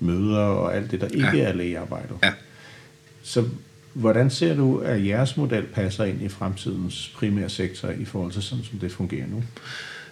møder 0.00 0.38
og 0.38 0.76
alt 0.76 0.90
det, 0.90 1.00
der 1.00 1.08
ikke 1.08 1.36
ja. 1.36 1.48
er 1.48 1.52
lægearbejde. 1.52 2.14
Ja. 2.22 2.32
Så 3.22 3.44
Hvordan 3.96 4.30
ser 4.30 4.54
du, 4.54 4.78
at 4.78 5.06
jeres 5.06 5.36
model 5.36 5.62
passer 5.62 6.04
ind 6.04 6.22
i 6.22 6.28
fremtidens 6.28 7.12
primære 7.14 7.48
sektor 7.48 7.88
i 7.88 8.04
forhold 8.04 8.32
til 8.32 8.42
sådan, 8.42 8.64
som 8.64 8.78
det 8.78 8.92
fungerer 8.92 9.26
nu? 9.26 9.42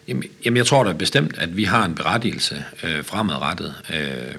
Jamen, 0.08 0.24
jamen 0.44 0.56
jeg 0.56 0.66
tror 0.66 0.84
da 0.84 0.92
bestemt, 0.92 1.38
at 1.38 1.56
vi 1.56 1.64
har 1.64 1.84
en 1.84 1.94
berettigelse 1.94 2.64
øh, 2.82 3.04
fremadrettet, 3.04 3.74
øh, 3.94 4.34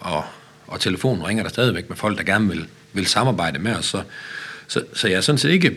og, 0.00 0.24
og 0.66 0.80
telefonen 0.80 1.26
ringer 1.26 1.42
der 1.42 1.50
stadigvæk 1.50 1.88
med 1.88 1.96
folk, 1.96 2.18
der 2.18 2.24
gerne 2.24 2.48
vil, 2.48 2.66
vil 2.92 3.06
samarbejde 3.06 3.58
med 3.58 3.74
os. 3.74 3.84
Så, 3.84 4.02
så, 4.68 4.84
så 4.92 5.08
jeg 5.08 5.16
er 5.16 5.20
sådan 5.20 5.38
set 5.38 5.50
ikke, 5.50 5.76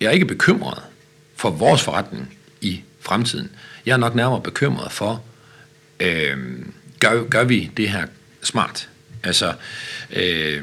jeg 0.00 0.06
er 0.06 0.10
ikke 0.10 0.26
bekymret 0.26 0.82
for 1.40 1.50
vores 1.50 1.82
forretning 1.82 2.36
i 2.60 2.80
fremtiden. 3.00 3.50
Jeg 3.86 3.92
er 3.92 3.96
nok 3.96 4.14
nærmere 4.14 4.40
bekymret 4.40 4.92
for, 4.92 5.22
øh, 6.00 6.36
gør, 7.00 7.28
gør 7.28 7.44
vi 7.44 7.70
det 7.76 7.88
her 7.88 8.04
smart? 8.42 8.88
Altså, 9.24 9.52
øh, 10.12 10.62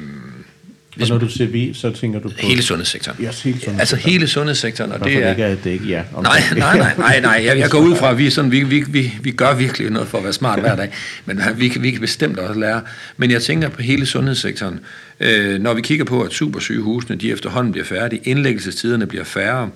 hvis, 0.96 1.12
og 1.12 1.20
når 1.20 1.28
du 1.28 1.32
siger 1.32 1.48
vi, 1.48 1.74
så 1.74 1.92
tænker 1.92 2.20
du 2.20 2.30
på... 2.30 2.36
Hele 2.38 2.64
sundhedssektoren. 2.64 3.18
Yes, 3.24 3.42
hele 3.42 3.60
sundhedssektoren. 3.60 3.80
Altså 3.80 3.96
hele 3.96 4.28
sundhedssektoren. 4.28 4.92
Og 4.92 5.00
det 5.04 5.24
er... 5.24 5.30
Ikke, 5.30 5.46
at 5.46 5.64
det 5.64 5.72
ikke 5.72 5.86
ja. 5.86 6.04
Nej, 6.22 6.42
nej, 6.56 6.78
nej, 6.78 6.96
nej, 6.98 7.20
nej. 7.20 7.42
Jeg, 7.46 7.58
jeg 7.58 7.70
går 7.70 7.80
ud 7.80 7.96
fra, 7.96 8.12
at 8.12 8.18
vi, 8.18 8.30
sådan, 8.30 8.52
vi, 8.52 8.64
vi, 8.64 8.84
vi, 8.88 9.14
vi 9.22 9.32
gør 9.32 9.54
virkelig 9.54 9.90
noget 9.90 10.08
for 10.08 10.18
at 10.18 10.24
være 10.24 10.34
smart 10.34 10.60
hver 10.60 10.76
dag. 10.76 10.94
Men 11.26 11.42
vi, 11.56 11.74
vi 11.80 11.92
kan 11.92 12.02
bestemt 12.02 12.40
også 12.40 12.60
lære. 12.60 12.82
Men 13.18 13.32
jeg 13.32 13.42
tænker 13.42 13.70
på 13.70 13.82
hele 13.82 14.06
sundhedssektoren. 14.06 14.80
Øh, 15.20 15.62
når 15.62 15.74
vi 15.74 15.82
kigger 15.82 16.06
på, 16.06 16.22
at 16.22 16.32
supersygehusene 16.32 17.16
de 17.16 17.32
efterhånden 17.32 17.72
bliver 17.72 17.86
færdige, 17.86 18.22
indlæggelsestiderne 18.24 19.08
bliver 19.08 19.24
færre, 19.24 19.70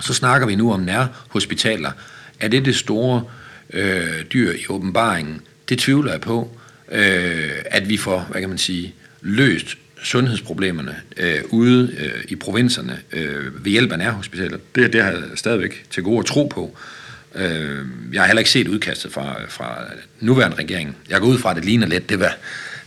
så 0.00 0.14
snakker 0.14 0.46
vi 0.46 0.54
nu 0.54 0.72
om 0.72 0.80
nærhospitaler. 0.80 1.90
Er 2.40 2.48
det 2.48 2.64
det 2.64 2.76
store 2.76 3.24
øh, 3.72 4.24
dyr 4.32 4.52
i 4.52 4.66
åbenbaringen? 4.68 5.40
Det 5.68 5.78
tvivler 5.78 6.12
jeg 6.12 6.20
på. 6.20 6.50
Øh, 6.92 7.50
at 7.64 7.88
vi 7.88 7.96
får, 7.96 8.26
hvad 8.30 8.40
kan 8.40 8.48
man 8.48 8.58
sige, 8.58 8.94
løst 9.20 9.76
sundhedsproblemerne 10.02 10.96
øh, 11.16 11.40
ude 11.50 11.94
øh, 11.98 12.24
i 12.28 12.36
provinserne 12.36 12.98
øh, 13.12 13.64
ved 13.64 13.72
hjælp 13.72 13.92
af 13.92 13.98
nærhospitaler. 13.98 14.58
Det, 14.74 14.92
det 14.92 15.02
har 15.02 15.10
jeg 15.10 15.22
stadigvæk 15.34 15.84
til 15.90 16.02
gode 16.02 16.18
at 16.18 16.26
tro 16.26 16.46
på. 16.46 16.76
Øh, 17.34 17.86
jeg 18.12 18.22
har 18.22 18.26
heller 18.26 18.40
ikke 18.40 18.50
set 18.50 18.68
udkastet 18.68 19.12
fra, 19.12 19.36
fra 19.48 19.78
nuværende 20.20 20.56
regering. 20.56 20.96
Jeg 21.10 21.20
går 21.20 21.26
ud 21.26 21.38
fra, 21.38 21.50
at 21.50 21.56
det 21.56 21.64
ligner 21.64 21.86
lidt 21.86 22.08
det, 22.08 22.18
hvad 22.18 22.30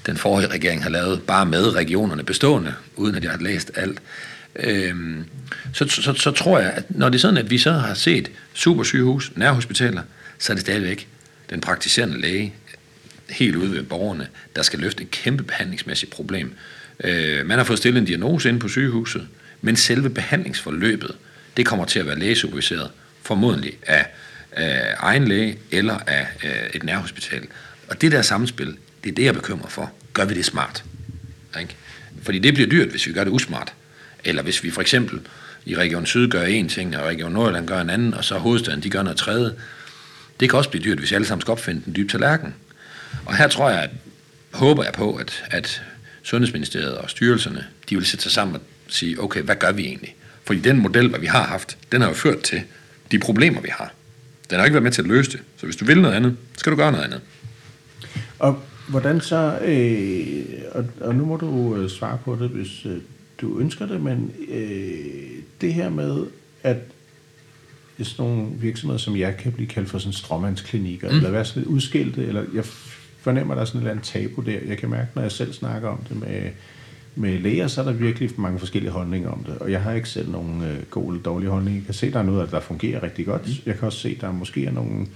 den 0.06 0.18
forrige 0.18 0.48
regering 0.48 0.84
har 0.84 0.89
lavet, 0.89 1.22
bare 1.22 1.46
med 1.46 1.75
regionerne 1.75 2.24
bestående, 2.24 2.74
uden 2.96 3.15
at 3.15 3.24
jeg 3.24 3.32
har 3.32 3.39
læst 3.39 3.72
alt. 3.75 4.00
Øh, 4.63 4.96
så, 5.74 5.88
så, 5.88 6.13
så 6.13 6.32
tror 6.32 6.60
jeg, 6.60 6.72
at 6.72 6.84
når 6.89 7.10
det 7.10 7.16
er 7.16 7.20
sådan, 7.20 7.38
at 7.38 7.50
vi 7.50 7.58
så 7.58 7.72
har 7.72 7.94
set 7.94 8.32
supersygehus, 8.54 9.32
nærhospitaler, 9.36 10.01
så 10.39 10.54
er 10.54 10.56
det 10.56 10.62
stadigvæk 10.62 11.08
den 11.50 11.62
praktiserende 11.62 12.22
læge, 12.22 12.54
helt 13.30 13.56
ude 13.56 13.72
ved 13.72 13.84
borgerne, 13.84 14.28
der 14.56 14.62
skal 14.62 14.80
løfte 14.80 15.04
et 15.04 15.12
kæmpe 15.12 15.44
behandlingsmæssigt 15.44 16.12
problem. 16.12 16.54
Øh, 17.04 17.46
man 17.46 17.58
har 17.58 17.66
fået 17.66 17.80
stillet 17.80 18.00
en 18.00 18.06
diagnose 18.06 18.50
inde 18.50 18.60
på 18.60 18.68
sygehuset, 18.68 19.28
men 19.62 19.75
selve 19.75 20.10
behandlingsforløbet, 20.10 21.16
det 21.58 21.66
kommer 21.66 21.86
til 21.86 22.00
at 22.00 22.06
være 22.06 22.20
lægesuperviseret, 22.20 22.92
formodentlig 23.24 23.78
af, 23.88 24.06
af 24.51 24.96
egen 24.98 25.28
læge 25.28 25.58
eller 25.72 25.98
af, 26.08 26.28
af 26.44 26.70
et 26.74 26.84
nærhospital. 26.84 27.48
Og 27.88 28.01
det 28.01 28.12
der 28.12 28.22
samspil, 28.22 28.78
det 29.04 29.10
er 29.10 29.16
det, 29.16 29.24
jeg 29.24 29.34
bekymrer 29.34 29.70
for. 29.70 29.92
Gør 30.13 30.25
vi 30.25 30.34
det 30.34 30.46
smart? 30.46 30.84
Ikke? 31.60 31.75
Fordi 32.22 32.39
det 32.39 32.54
bliver 32.54 32.70
dyrt, 32.70 32.88
hvis 32.88 33.08
vi 33.08 33.13
gør 33.13 33.24
det 33.24 33.32
usmart. 33.32 33.74
Eller 34.24 34.44
hvis 34.44 34.64
vi 34.64 34.72
for 34.72 34.82
eksempel 34.82 35.20
i 35.66 35.76
Region 35.76 36.06
Syd 36.06 36.30
gør 36.30 36.44
en 36.44 36.70
ting, 36.70 36.98
og 36.98 37.06
Region 37.06 37.32
Nordjylland 37.32 37.68
gør 37.68 37.82
en 37.82 37.90
anden, 37.90 38.14
og 38.14 38.24
så 38.24 38.38
hovedstaden 38.38 38.84
de 38.84 38.90
gør 38.90 39.04
noget 39.04 39.18
tredje. 39.18 39.52
Det 40.40 40.50
kan 40.50 40.58
også 40.58 40.70
blive 40.70 40.84
dyrt, 40.84 40.98
hvis 40.98 41.12
alle 41.12 41.28
sammen 41.28 41.42
skal 41.42 41.52
opfinde 41.52 41.82
den 41.86 41.96
dybe 41.96 42.12
tallerken. 42.12 42.54
Og 43.26 43.38
her 43.38 43.48
tror 43.48 43.70
jeg, 43.70 43.82
at, 43.84 43.90
håber 44.52 44.84
jeg 44.84 44.94
på, 44.94 45.16
at, 45.16 45.44
at 45.52 45.82
Sundhedsministeriet 46.24 46.98
og 46.98 47.10
styrelserne, 47.10 47.66
de 47.90 47.96
vil 47.96 48.06
sætte 48.06 48.24
sig 48.24 48.32
sammen 48.32 48.56
og 48.56 48.62
sige, 48.88 49.24
okay, 49.24 49.42
hvad 49.42 49.56
gør 49.56 49.72
vi 49.72 49.86
egentlig? 49.86 50.16
Fordi 50.44 50.60
den 50.60 50.78
model, 50.78 51.10
hvad 51.10 51.20
vi 51.20 51.26
har 51.26 51.44
haft, 51.44 51.78
den 51.92 52.02
har 52.02 52.08
jo 52.08 52.14
ført 52.14 52.42
til 52.42 52.62
de 53.12 53.20
problemer, 53.20 53.62
vi 53.62 53.70
har. 53.72 53.94
Den 54.50 54.58
har 54.58 54.66
ikke 54.66 54.74
været 54.74 54.84
med 54.84 54.92
til 54.92 55.02
at 55.02 55.08
løse 55.08 55.32
det. 55.32 55.40
Så 55.58 55.66
hvis 55.66 55.76
du 55.76 55.86
vil 55.86 56.02
noget 56.02 56.16
andet, 56.16 56.38
så 56.54 56.60
skal 56.60 56.72
du 56.72 56.78
gøre 56.78 56.92
noget 56.92 57.06
andet. 57.06 57.22
Og 58.40 58.64
hvordan 58.88 59.22
så, 59.22 59.60
øh, 59.66 60.46
og, 60.72 60.86
og 61.02 61.16
nu 61.16 61.26
må 61.26 61.38
du 61.38 61.76
øh, 61.76 61.90
svare 61.90 62.18
på 62.26 62.38
det, 62.42 62.50
hvis 62.50 62.86
øh, 62.86 62.98
du 63.41 63.60
ønsker 63.60 63.86
det, 63.86 64.01
men 64.01 64.31
øh, 64.50 65.41
det 65.62 65.74
her 65.74 65.89
med, 65.89 66.25
at 66.63 66.77
sådan 68.03 68.25
nogle 68.25 68.48
virksomheder 68.51 68.98
som 68.98 69.17
jeg 69.17 69.38
kan 69.38 69.51
blive 69.51 69.67
kaldt 69.67 69.89
for 69.89 70.00
sådan 70.00 70.13
stråmandsklinikker, 70.13 71.10
mm. 71.10 71.17
eller 71.17 71.31
være 71.31 71.46
sådan 71.46 71.62
lidt 71.62 71.72
udskilte, 71.72 72.25
eller 72.25 72.43
jeg 72.53 72.65
fornemmer, 73.22 73.53
der 73.53 73.62
er 73.62 73.65
sådan 73.65 73.79
et 73.79 73.81
eller 73.81 73.91
andet 73.91 74.05
tabu 74.05 74.41
der. 74.41 74.60
Jeg 74.67 74.77
kan 74.77 74.89
mærke, 74.89 75.08
når 75.15 75.22
jeg 75.22 75.31
selv 75.31 75.53
snakker 75.53 75.89
om 75.89 76.00
det 76.10 76.19
med, 76.19 76.50
med 77.15 77.39
læger, 77.39 77.67
så 77.67 77.81
er 77.81 77.86
der 77.86 77.91
virkelig 77.91 78.31
mange 78.38 78.60
forskellige 78.60 78.91
holdninger 78.91 79.29
om 79.29 79.43
det. 79.43 79.58
Og 79.58 79.72
jeg 79.72 79.81
har 79.81 79.93
ikke 79.93 80.10
selv 80.10 80.31
nogen 80.31 80.63
øh, 80.63 80.84
gode 80.89 81.08
eller 81.08 81.24
dårlige 81.24 81.50
holdninger. 81.50 81.79
Jeg 81.79 81.86
kan 81.86 81.93
se, 81.93 82.12
der 82.12 82.19
er 82.19 82.24
noget, 82.24 82.51
der 82.51 82.60
fungerer 82.60 83.03
rigtig 83.03 83.25
godt. 83.25 83.48
Mm. 83.48 83.53
Jeg 83.65 83.75
kan 83.77 83.86
også 83.86 84.00
se, 84.00 84.17
der 84.22 84.31
måske 84.31 84.65
er 84.65 84.72
nogle 84.72 85.08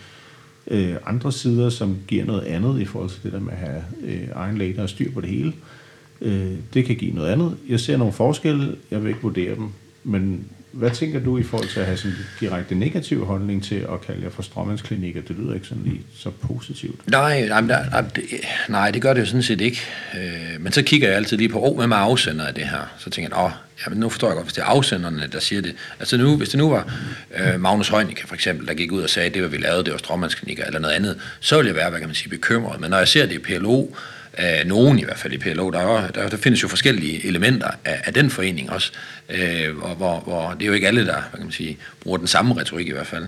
øh, 0.67 0.95
andre 1.05 1.31
sider, 1.31 1.69
som 1.69 1.97
giver 2.07 2.25
noget 2.25 2.41
andet 2.41 2.81
i 2.81 2.85
forhold 2.85 3.09
til 3.09 3.23
det 3.23 3.33
der 3.33 3.39
med 3.39 3.53
at 3.53 3.57
have 3.57 3.83
øh, 4.03 4.27
egen 4.33 4.57
læge, 4.57 4.75
der 4.75 4.87
styr 4.87 5.11
på 5.11 5.21
det 5.21 5.29
hele. 5.29 5.47
Øh, 5.47 5.82
Øh, 6.22 6.51
det 6.74 6.86
kan 6.86 6.96
give 6.96 7.12
noget 7.12 7.32
andet. 7.32 7.58
Jeg 7.70 7.79
ser 7.79 7.98
nogle 7.98 8.13
forskelle. 8.13 8.75
Jeg 8.91 9.03
vil 9.03 9.10
ikke 9.10 9.22
vurdere 9.22 9.55
dem. 9.55 9.70
Men 10.03 10.46
hvad 10.74 10.91
tænker 10.91 11.20
du 11.20 11.38
i 11.38 11.43
forhold 11.43 11.70
til 11.70 11.79
at 11.79 11.86
have 11.86 11.98
sådan 11.98 12.12
en 12.12 12.25
direkte 12.39 12.75
negativ 12.75 13.25
holdning 13.25 13.63
til 13.63 13.75
at 13.75 14.01
kalde 14.05 14.24
jer 14.24 14.29
for 14.29 14.41
stråmandsklinikker? 14.41 15.22
Det 15.22 15.36
lyder 15.39 15.53
ikke 15.53 15.67
sådan 15.67 15.84
lige 15.84 16.01
så 16.15 16.29
positivt. 16.29 17.12
Nej, 17.12 17.48
nej, 17.48 17.62
nej, 17.62 18.03
det, 18.15 18.24
nej, 18.70 18.91
det 18.91 19.01
gør 19.01 19.13
det 19.13 19.22
jo 19.22 19.25
sådan 19.25 19.43
set 19.43 19.62
ikke. 19.62 19.82
Øh, 20.17 20.62
men 20.62 20.72
så 20.72 20.84
kigger 20.84 21.08
jeg 21.08 21.17
altid 21.17 21.38
lige 21.38 21.50
på, 21.50 21.60
åh, 21.60 21.72
oh, 21.72 21.77
hvem 21.77 21.91
er 21.91 21.96
afsender 21.96 22.46
af 22.46 22.53
det 22.53 22.63
her? 22.63 22.93
Så 22.98 23.10
tænker 23.10 23.38
jeg, 23.38 23.46
åh, 23.46 23.51
jamen, 23.86 24.00
nu 24.00 24.10
forstår 24.10 24.27
jeg 24.27 24.36
godt, 24.36 24.46
hvis 24.46 24.53
det 24.53 24.62
er 24.62 24.65
afsenderne, 24.65 25.27
der 25.32 25.39
siger 25.39 25.62
det. 25.62 25.75
Altså 26.00 26.17
nu, 26.17 26.38
hvis 26.38 26.50
det 26.50 26.58
nu 26.58 26.70
var 26.70 26.93
øh, 27.38 27.62
Magnus 27.62 27.89
Heunicke 27.89 28.27
for 28.27 28.36
eksempel, 28.36 28.67
der 28.67 28.74
gik 28.74 28.91
ud 28.91 29.01
og 29.01 29.10
sagde, 29.10 29.27
at 29.27 29.34
det, 29.34 29.41
hvad 29.41 29.51
vi 29.51 29.58
lavede, 29.58 29.84
det 29.84 29.91
var 29.91 29.98
stråmandsklinikker 29.98 30.65
eller 30.65 30.79
noget 30.79 30.93
andet, 30.93 31.17
så 31.39 31.55
ville 31.55 31.67
jeg 31.67 31.75
være, 31.75 31.89
hvad 31.89 32.00
kan 32.00 32.10
man 32.10 32.15
sige, 32.15 32.29
bekymret. 32.29 32.82
Men 32.82 32.89
når 32.89 32.98
jeg 32.98 33.08
ser 33.08 33.25
det 33.25 33.36
i 33.36 33.39
PLO, 33.39 33.88
af 34.33 34.67
nogen 34.67 34.99
i 34.99 35.03
hvert 35.03 35.17
fald 35.17 35.33
i 35.33 35.37
PLO. 35.37 35.69
Der, 35.69 35.79
er, 35.79 36.11
der, 36.11 36.29
der 36.29 36.37
findes 36.37 36.63
jo 36.63 36.67
forskellige 36.67 37.27
elementer 37.27 37.69
af, 37.85 38.01
af 38.05 38.13
den 38.13 38.29
forening 38.29 38.71
også, 38.71 38.91
øh, 39.29 39.77
hvor, 39.77 39.93
hvor, 39.93 40.19
hvor 40.19 40.51
det 40.51 40.61
er 40.61 40.67
jo 40.67 40.73
ikke 40.73 40.87
alle, 40.87 41.05
der 41.05 41.13
hvad 41.13 41.37
kan 41.37 41.43
man 41.43 41.51
sige, 41.51 41.77
bruger 41.99 42.17
den 42.17 42.27
samme 42.27 42.59
retorik 42.59 42.87
i 42.87 42.91
hvert 42.91 43.07
fald. 43.07 43.27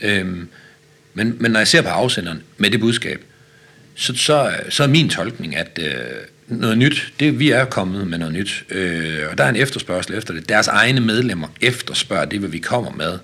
Øh, 0.00 0.26
men, 1.14 1.36
men 1.40 1.50
når 1.50 1.60
jeg 1.60 1.68
ser 1.68 1.82
på 1.82 1.88
afsenderen 1.88 2.42
med 2.56 2.70
det 2.70 2.80
budskab, 2.80 3.20
så, 3.94 4.14
så, 4.16 4.54
så 4.68 4.82
er 4.82 4.86
min 4.86 5.08
tolkning, 5.08 5.56
at 5.56 5.78
øh, 5.82 5.94
noget 6.48 6.78
nyt, 6.78 7.12
det 7.20 7.38
vi 7.38 7.50
er 7.50 7.64
kommet 7.64 8.06
med 8.06 8.18
noget 8.18 8.34
nyt, 8.34 8.64
øh, 8.70 9.22
og 9.30 9.38
der 9.38 9.44
er 9.44 9.48
en 9.48 9.56
efterspørgsel 9.56 10.14
efter 10.14 10.34
det. 10.34 10.48
Deres 10.48 10.68
egne 10.68 11.00
medlemmer 11.00 11.48
efterspørger 11.60 12.24
det, 12.24 12.38
hvad 12.38 12.48
vi 12.48 12.58
kommer 12.58 12.90
med. 12.90 13.18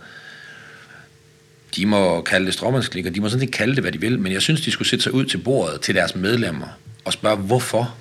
De 1.77 1.87
må 1.87 2.21
kalde 2.21 2.47
det 2.47 2.55
stråmandsklikker, 2.55 3.11
de 3.11 3.21
må 3.21 3.29
sådan 3.29 3.43
ikke 3.43 3.53
kalde 3.53 3.75
det, 3.75 3.83
hvad 3.85 3.93
de 3.93 4.01
vil, 4.01 4.19
men 4.19 4.33
jeg 4.33 4.43
synes, 4.43 4.61
de 4.61 4.71
skulle 4.71 4.89
sætte 4.89 5.03
sig 5.03 5.15
ud 5.15 5.25
til 5.25 5.39
bordet 5.39 5.81
til 5.81 5.95
deres 5.95 6.15
medlemmer 6.15 6.79
og 7.05 7.13
spørge, 7.13 7.37
hvorfor 7.37 7.95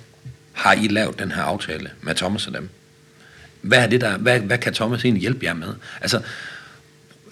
har 0.52 0.72
I 0.72 0.88
lavet 0.88 1.18
den 1.18 1.32
her 1.32 1.42
aftale 1.42 1.90
med 2.00 2.14
Thomas 2.14 2.46
og 2.46 2.54
dem? 2.54 2.68
Hvad, 3.60 3.78
er 3.78 3.86
det 3.86 4.00
der, 4.00 4.18
hvad, 4.18 4.40
hvad 4.40 4.58
kan 4.58 4.74
Thomas 4.74 5.04
egentlig 5.04 5.20
hjælpe 5.20 5.46
jer 5.46 5.54
med? 5.54 5.74
Altså, 6.00 6.20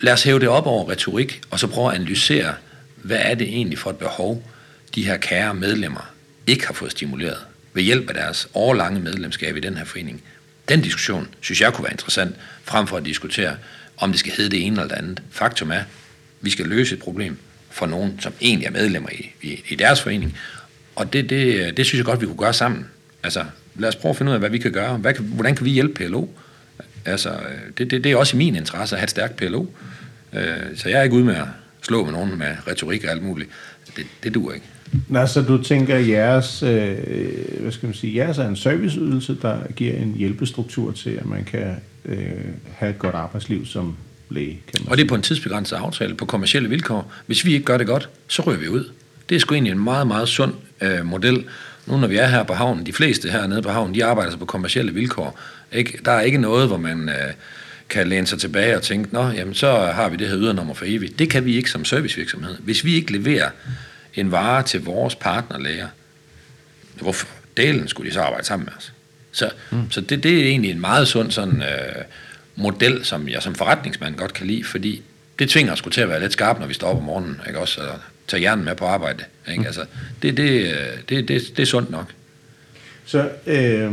lad 0.00 0.12
os 0.12 0.22
hæve 0.22 0.40
det 0.40 0.48
op 0.48 0.66
over 0.66 0.90
retorik, 0.90 1.40
og 1.50 1.58
så 1.58 1.66
prøve 1.66 1.88
at 1.88 1.94
analysere, 1.94 2.54
hvad 2.96 3.18
er 3.20 3.34
det 3.34 3.48
egentlig 3.48 3.78
for 3.78 3.90
et 3.90 3.96
behov, 3.96 4.44
de 4.94 5.04
her 5.04 5.16
kære 5.16 5.54
medlemmer 5.54 6.10
ikke 6.46 6.66
har 6.66 6.74
fået 6.74 6.90
stimuleret 6.90 7.38
ved 7.74 7.82
hjælp 7.82 8.08
af 8.08 8.14
deres 8.14 8.48
årlange 8.54 9.00
medlemskab 9.00 9.56
i 9.56 9.60
den 9.60 9.76
her 9.76 9.84
forening. 9.84 10.22
Den 10.68 10.80
diskussion 10.80 11.28
synes 11.40 11.60
jeg 11.60 11.72
kunne 11.72 11.84
være 11.84 11.92
interessant, 11.92 12.36
frem 12.64 12.86
for 12.86 12.96
at 12.96 13.04
diskutere, 13.04 13.56
om 13.96 14.10
det 14.10 14.20
skal 14.20 14.32
hedde 14.32 14.50
det 14.50 14.66
ene 14.66 14.80
eller 14.80 14.94
det 14.94 15.02
andet. 15.02 15.22
Faktum 15.30 15.70
er, 15.70 15.82
vi 16.40 16.50
skal 16.50 16.66
løse 16.66 16.94
et 16.94 17.02
problem 17.02 17.38
for 17.70 17.86
nogen, 17.86 18.20
som 18.20 18.32
egentlig 18.40 18.66
er 18.66 18.70
medlemmer 18.70 19.08
i, 19.10 19.30
i, 19.42 19.62
i 19.68 19.74
deres 19.74 20.02
forening, 20.02 20.36
og 20.96 21.12
det, 21.12 21.30
det, 21.30 21.76
det 21.76 21.86
synes 21.86 21.98
jeg 21.98 22.04
godt, 22.04 22.20
vi 22.20 22.26
kunne 22.26 22.36
gøre 22.36 22.54
sammen. 22.54 22.86
Altså, 23.22 23.44
lad 23.74 23.88
os 23.88 23.96
prøve 23.96 24.10
at 24.10 24.16
finde 24.16 24.30
ud 24.30 24.34
af, 24.34 24.40
hvad 24.40 24.50
vi 24.50 24.58
kan 24.58 24.72
gøre. 24.72 24.96
Hvad 24.96 25.14
kan, 25.14 25.24
hvordan 25.24 25.56
kan 25.56 25.64
vi 25.64 25.70
hjælpe 25.70 25.94
PLO? 25.94 26.26
Altså, 27.04 27.32
det, 27.78 27.90
det, 27.90 28.04
det 28.04 28.12
er 28.12 28.16
også 28.16 28.36
i 28.36 28.38
min 28.38 28.56
interesse 28.56 28.96
at 28.96 29.00
have 29.00 29.04
et 29.04 29.10
stærkt 29.10 29.36
PLO. 29.36 29.66
Øh, 30.32 30.42
så 30.76 30.88
jeg 30.88 30.98
er 30.98 31.02
ikke 31.02 31.16
ude 31.16 31.24
med 31.24 31.34
at 31.34 31.46
slå 31.82 32.04
med 32.04 32.12
nogen 32.12 32.38
med 32.38 32.56
retorik 32.66 33.04
og 33.04 33.10
alt 33.10 33.22
muligt. 33.22 33.50
Det, 33.96 34.06
det 34.22 34.34
duer 34.34 34.52
ikke. 34.54 34.66
Nå, 35.08 35.26
så 35.26 35.42
du 35.42 35.62
tænker, 35.62 35.96
at 35.96 36.08
jeres, 36.08 36.62
øh, 36.62 36.98
hvad 37.60 37.72
skal 37.72 37.86
man 37.86 37.94
sige, 37.94 38.16
jeres 38.16 38.38
er 38.38 38.48
en 38.48 38.56
serviceydelse, 38.56 39.36
der 39.42 39.58
giver 39.76 39.94
en 39.94 40.14
hjælpestruktur 40.16 40.92
til, 40.92 41.10
at 41.10 41.26
man 41.26 41.44
kan 41.44 41.76
øh, 42.04 42.30
have 42.74 42.90
et 42.90 42.98
godt 42.98 43.14
arbejdsliv 43.14 43.66
som 43.66 43.96
læge, 44.30 44.62
kan 44.66 44.80
man 44.80 44.90
Og 44.90 44.96
det 44.96 45.04
er 45.04 45.08
på 45.08 45.14
en 45.14 45.22
tidsbegrænset 45.22 45.76
aftale, 45.76 46.14
på 46.14 46.24
kommersielle 46.24 46.68
vilkår. 46.68 47.12
Hvis 47.26 47.44
vi 47.44 47.52
ikke 47.52 47.64
gør 47.64 47.78
det 47.78 47.86
godt, 47.86 48.08
så 48.28 48.42
rører 48.42 48.56
vi 48.56 48.68
ud. 48.68 48.90
Det 49.28 49.34
er 49.34 49.40
sgu 49.40 49.54
egentlig 49.54 49.72
en 49.72 49.84
meget, 49.84 50.06
meget 50.06 50.28
sund 50.28 50.54
øh, 50.80 51.06
model. 51.06 51.44
Nu 51.86 51.96
når 51.96 52.08
vi 52.08 52.16
er 52.16 52.26
her 52.26 52.42
på 52.42 52.54
havnen, 52.54 52.86
de 52.86 52.92
fleste 52.92 53.30
her 53.30 53.46
nede 53.46 53.62
på 53.62 53.70
havnen, 53.70 53.94
de 53.94 54.04
arbejder 54.04 54.30
så 54.30 54.38
på 54.38 54.44
kommersielle 54.44 54.94
vilkår. 54.94 55.40
Ikke? 55.72 55.98
Der 56.04 56.12
er 56.12 56.20
ikke 56.20 56.38
noget, 56.38 56.68
hvor 56.68 56.76
man 56.76 57.08
øh, 57.08 57.32
kan 57.88 58.08
læne 58.08 58.26
sig 58.26 58.38
tilbage 58.38 58.76
og 58.76 58.82
tænke, 58.82 59.14
nå, 59.14 59.28
jamen 59.28 59.54
så 59.54 59.78
har 59.78 60.08
vi 60.08 60.16
det 60.16 60.28
her 60.28 60.38
ydernummer 60.38 60.74
for 60.74 60.84
evigt. 60.88 61.18
Det 61.18 61.30
kan 61.30 61.44
vi 61.44 61.56
ikke 61.56 61.70
som 61.70 61.84
servicevirksomhed. 61.84 62.56
Hvis 62.58 62.84
vi 62.84 62.94
ikke 62.94 63.12
leverer 63.12 63.50
en 64.14 64.30
vare 64.30 64.62
til 64.62 64.84
vores 64.84 65.14
partnerlæger, 65.14 65.88
hvorfor 67.00 67.26
delen 67.56 67.88
skulle 67.88 68.10
de 68.10 68.14
så 68.14 68.20
arbejde 68.20 68.46
sammen 68.46 68.64
med 68.64 68.72
os? 68.76 68.92
Så, 69.32 69.50
mm. 69.70 69.90
så 69.90 70.00
det, 70.00 70.22
det 70.22 70.40
er 70.40 70.44
egentlig 70.44 70.70
en 70.70 70.80
meget 70.80 71.08
sund 71.08 71.30
sådan, 71.30 71.62
øh, 71.62 72.04
model, 72.60 73.04
som 73.04 73.28
jeg 73.28 73.42
som 73.42 73.54
forretningsmand 73.54 74.16
godt 74.16 74.32
kan 74.32 74.46
lide, 74.46 74.64
fordi 74.64 75.02
det 75.38 75.50
tvinger 75.50 75.72
os 75.72 75.82
til 75.92 76.00
at 76.00 76.08
være 76.08 76.20
lidt 76.20 76.32
skarp, 76.32 76.60
når 76.60 76.66
vi 76.66 76.74
står 76.74 76.88
op 76.88 76.96
om 76.96 77.02
morgenen, 77.02 77.40
ikke 77.48 77.58
også? 77.58 77.80
Og 77.80 77.98
tage 78.28 78.40
hjernen 78.40 78.64
med 78.64 78.74
på 78.74 78.84
arbejde. 78.84 79.24
Ikke? 79.48 79.60
Mm. 79.60 79.66
Altså, 79.66 79.84
det, 80.22 80.36
det, 80.36 80.74
det, 81.08 81.28
det, 81.28 81.42
det 81.56 81.62
er 81.62 81.66
sundt 81.66 81.90
nok. 81.90 82.12
Så 83.04 83.30
øh, 83.46 83.92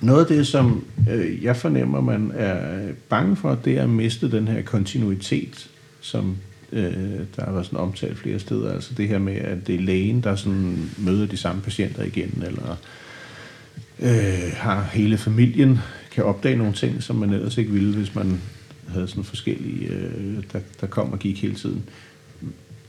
noget 0.00 0.20
af 0.20 0.26
det, 0.26 0.46
som 0.46 0.84
øh, 1.10 1.44
jeg 1.44 1.56
fornemmer, 1.56 2.00
man 2.00 2.32
er 2.34 2.88
bange 3.08 3.36
for, 3.36 3.58
det 3.64 3.78
er 3.78 3.82
at 3.82 3.88
miste 3.88 4.30
den 4.30 4.48
her 4.48 4.62
kontinuitet, 4.62 5.68
som 6.00 6.36
øh, 6.72 6.92
der 7.36 7.44
har 7.44 7.52
været 7.52 7.66
sådan 7.66 7.78
omtalt 7.78 8.18
flere 8.18 8.38
steder. 8.38 8.72
Altså 8.72 8.94
det 8.94 9.08
her 9.08 9.18
med, 9.18 9.36
at 9.36 9.66
det 9.66 9.74
er 9.74 9.80
lægen, 9.80 10.20
der 10.20 10.36
sådan 10.36 10.90
møder 10.98 11.26
de 11.26 11.36
samme 11.36 11.62
patienter 11.62 12.02
igen, 12.02 12.42
eller 12.46 12.76
øh, 14.00 14.52
har 14.56 14.88
hele 14.92 15.18
familien, 15.18 15.78
kan 16.14 16.24
opdage 16.24 16.56
nogle 16.56 16.72
ting, 16.72 17.02
som 17.02 17.16
man 17.16 17.32
ellers 17.32 17.58
ikke 17.58 17.70
ville, 17.70 17.94
hvis 17.94 18.14
man 18.14 18.40
havde 18.88 19.08
sådan 19.08 19.24
forskellige, 19.24 19.88
øh, 19.88 20.42
der, 20.52 20.60
der 20.80 20.86
kom 20.86 21.12
og 21.12 21.18
gik 21.18 21.42
hele 21.42 21.54
tiden. 21.54 21.84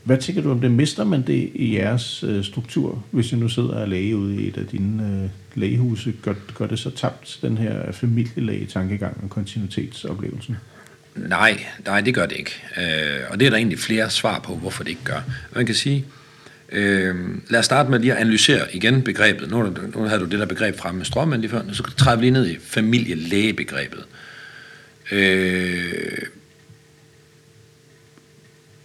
Hvad 0.03 0.17
tænker 0.17 0.41
du 0.41 0.51
om 0.51 0.61
det? 0.61 0.71
Mister 0.71 1.03
man 1.03 1.21
det 1.27 1.51
i 1.53 1.75
jeres 1.75 2.23
øh, 2.23 2.43
struktur, 2.43 3.03
hvis 3.11 3.29
du 3.29 3.35
nu 3.35 3.49
sidder 3.49 3.75
og 3.75 3.89
læge 3.89 4.17
ude 4.17 4.41
i 4.41 4.47
et 4.47 4.57
af 4.57 4.65
dine 4.65 5.21
øh, 5.23 5.29
lægehuse? 5.59 6.13
Gør, 6.21 6.33
gør 6.53 6.67
det 6.67 6.79
så 6.79 6.89
tabt, 6.89 7.39
den 7.41 7.57
her 7.57 7.91
familielæge-tankegang 7.91 9.19
og 9.23 9.29
kontinuitetsoplevelsen? 9.29 10.57
Nej, 11.15 11.65
nej, 11.85 12.01
det 12.01 12.15
gør 12.15 12.25
det 12.25 12.37
ikke. 12.37 12.51
Øh, 12.77 13.19
og 13.29 13.39
det 13.39 13.45
er 13.45 13.49
der 13.49 13.57
egentlig 13.57 13.79
flere 13.79 14.09
svar 14.09 14.39
på, 14.39 14.55
hvorfor 14.55 14.83
det 14.83 14.89
ikke 14.89 15.03
gør. 15.03 15.21
Man 15.55 15.65
kan 15.65 15.75
sige, 15.75 16.05
øh, 16.73 17.15
lad 17.49 17.59
os 17.59 17.65
starte 17.65 17.91
med 17.91 17.99
lige 17.99 18.13
at 18.13 18.19
analysere 18.19 18.75
igen 18.75 19.01
begrebet. 19.01 19.49
Nu, 19.49 19.75
nu 19.95 20.03
havde 20.03 20.19
du 20.19 20.25
det 20.25 20.39
der 20.39 20.45
begreb 20.45 20.77
fremme 20.77 20.97
med 20.97 21.05
strømmen 21.05 21.41
lige 21.41 21.51
før, 21.51 21.61
så 21.73 21.83
træder 21.97 22.17
vi 22.17 22.23
lige 22.23 22.31
ned 22.31 22.47
i 22.47 22.59
familielægebegrebet. 22.59 24.05
Øh, 25.11 26.17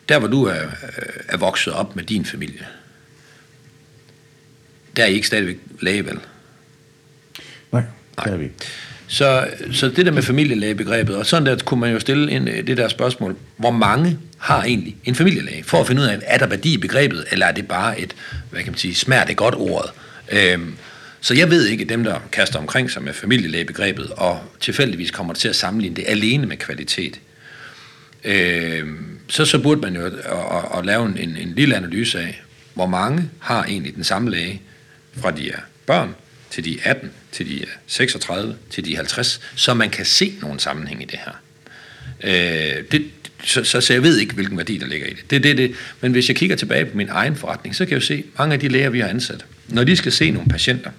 der 0.08 0.18
hvor 0.18 0.28
du 0.28 0.44
er, 0.44 0.66
er 1.28 1.36
vokset 1.36 1.72
op 1.72 1.96
med 1.96 2.04
din 2.04 2.24
familie, 2.24 2.66
der 4.96 5.02
er 5.02 5.06
I 5.06 5.14
ikke 5.14 5.26
stadigvæk 5.26 5.58
læge, 5.80 6.06
vel? 6.06 6.18
Nej, 7.72 7.82
Nej. 8.16 8.24
det 8.24 8.32
er 8.32 8.36
vi 8.36 8.50
så, 9.08 9.48
så 9.72 9.88
det 9.88 10.06
der 10.06 10.12
med 10.12 10.22
familielægebegrebet, 10.22 11.16
og 11.16 11.26
sådan 11.26 11.46
der 11.46 11.56
kunne 11.64 11.80
man 11.80 11.92
jo 11.92 12.00
stille 12.00 12.32
en, 12.32 12.48
øh, 12.48 12.66
det 12.66 12.76
der 12.76 12.88
spørgsmål, 12.88 13.36
hvor 13.56 13.70
mange 13.70 14.18
har 14.38 14.62
egentlig 14.64 14.96
en 15.04 15.14
familielæge, 15.14 15.64
for 15.64 15.80
at 15.80 15.86
finde 15.86 16.02
ud 16.02 16.06
af, 16.06 16.18
er 16.22 16.38
der 16.38 16.46
værdi 16.46 16.74
i 16.74 16.76
begrebet, 16.76 17.24
eller 17.30 17.46
er 17.46 17.52
det 17.52 17.68
bare 17.68 18.00
et, 18.00 18.16
hvad 18.50 18.62
kan 18.62 18.72
man 18.72 18.78
sige, 18.78 18.94
smert 18.94 19.28
det 19.28 19.36
godt 19.36 19.54
ordet. 19.54 19.90
Øhm, 20.32 20.74
så 21.20 21.34
jeg 21.34 21.50
ved 21.50 21.66
ikke, 21.66 21.84
dem 21.84 22.04
der 22.04 22.18
kaster 22.32 22.58
omkring 22.58 22.90
sig 22.90 23.02
med 23.02 23.12
familielægebegrebet, 23.12 24.10
og 24.10 24.40
tilfældigvis 24.60 25.10
kommer 25.10 25.34
til 25.34 25.48
at 25.48 25.56
sammenligne 25.56 25.96
det 25.96 26.04
alene 26.08 26.46
med 26.46 26.56
kvalitet. 26.56 27.20
Øhm, 28.24 29.18
så, 29.28 29.44
så 29.44 29.58
burde 29.58 29.80
man 29.80 29.96
jo 29.96 30.06
at, 30.06 30.12
at, 30.12 30.78
at 30.78 30.86
lave 30.86 31.04
en, 31.04 31.36
en 31.36 31.52
lille 31.56 31.76
analyse 31.76 32.20
af, 32.20 32.42
hvor 32.74 32.86
mange 32.86 33.30
har 33.38 33.64
egentlig 33.64 33.94
den 33.94 34.04
samme 34.04 34.30
læge, 34.30 34.62
fra 35.16 35.30
de 35.30 35.50
er 35.50 35.58
børn, 35.86 36.14
til 36.50 36.64
de 36.64 36.78
18, 36.84 37.10
til 37.32 37.48
de 37.48 37.64
36, 37.86 38.56
til 38.70 38.84
de 38.84 38.96
50, 38.96 39.40
så 39.54 39.74
man 39.74 39.90
kan 39.90 40.04
se 40.04 40.34
nogle 40.40 40.60
sammenhæng 40.60 41.02
i 41.02 41.04
det 41.04 41.18
her. 41.24 41.32
Øh, 42.24 42.84
det, 42.92 43.04
så, 43.44 43.64
så, 43.64 43.80
så 43.80 43.92
jeg 43.92 44.02
ved 44.02 44.18
ikke, 44.18 44.34
hvilken 44.34 44.56
værdi 44.56 44.78
der 44.78 44.86
ligger 44.86 45.06
i 45.06 45.10
det. 45.10 45.30
Det, 45.30 45.42
det, 45.42 45.58
det. 45.58 45.74
Men 46.00 46.12
hvis 46.12 46.28
jeg 46.28 46.36
kigger 46.36 46.56
tilbage 46.56 46.84
på 46.84 46.96
min 46.96 47.08
egen 47.08 47.36
forretning, 47.36 47.76
så 47.76 47.84
kan 47.84 47.90
jeg 47.90 48.00
jo 48.00 48.06
se, 48.06 48.24
mange 48.38 48.54
af 48.54 48.60
de 48.60 48.68
læger, 48.68 48.90
vi 48.90 49.00
har 49.00 49.08
ansat, 49.08 49.44
når 49.68 49.84
de 49.84 49.96
skal 49.96 50.12
se 50.12 50.30
nogle 50.30 50.48
patienter, 50.48 50.90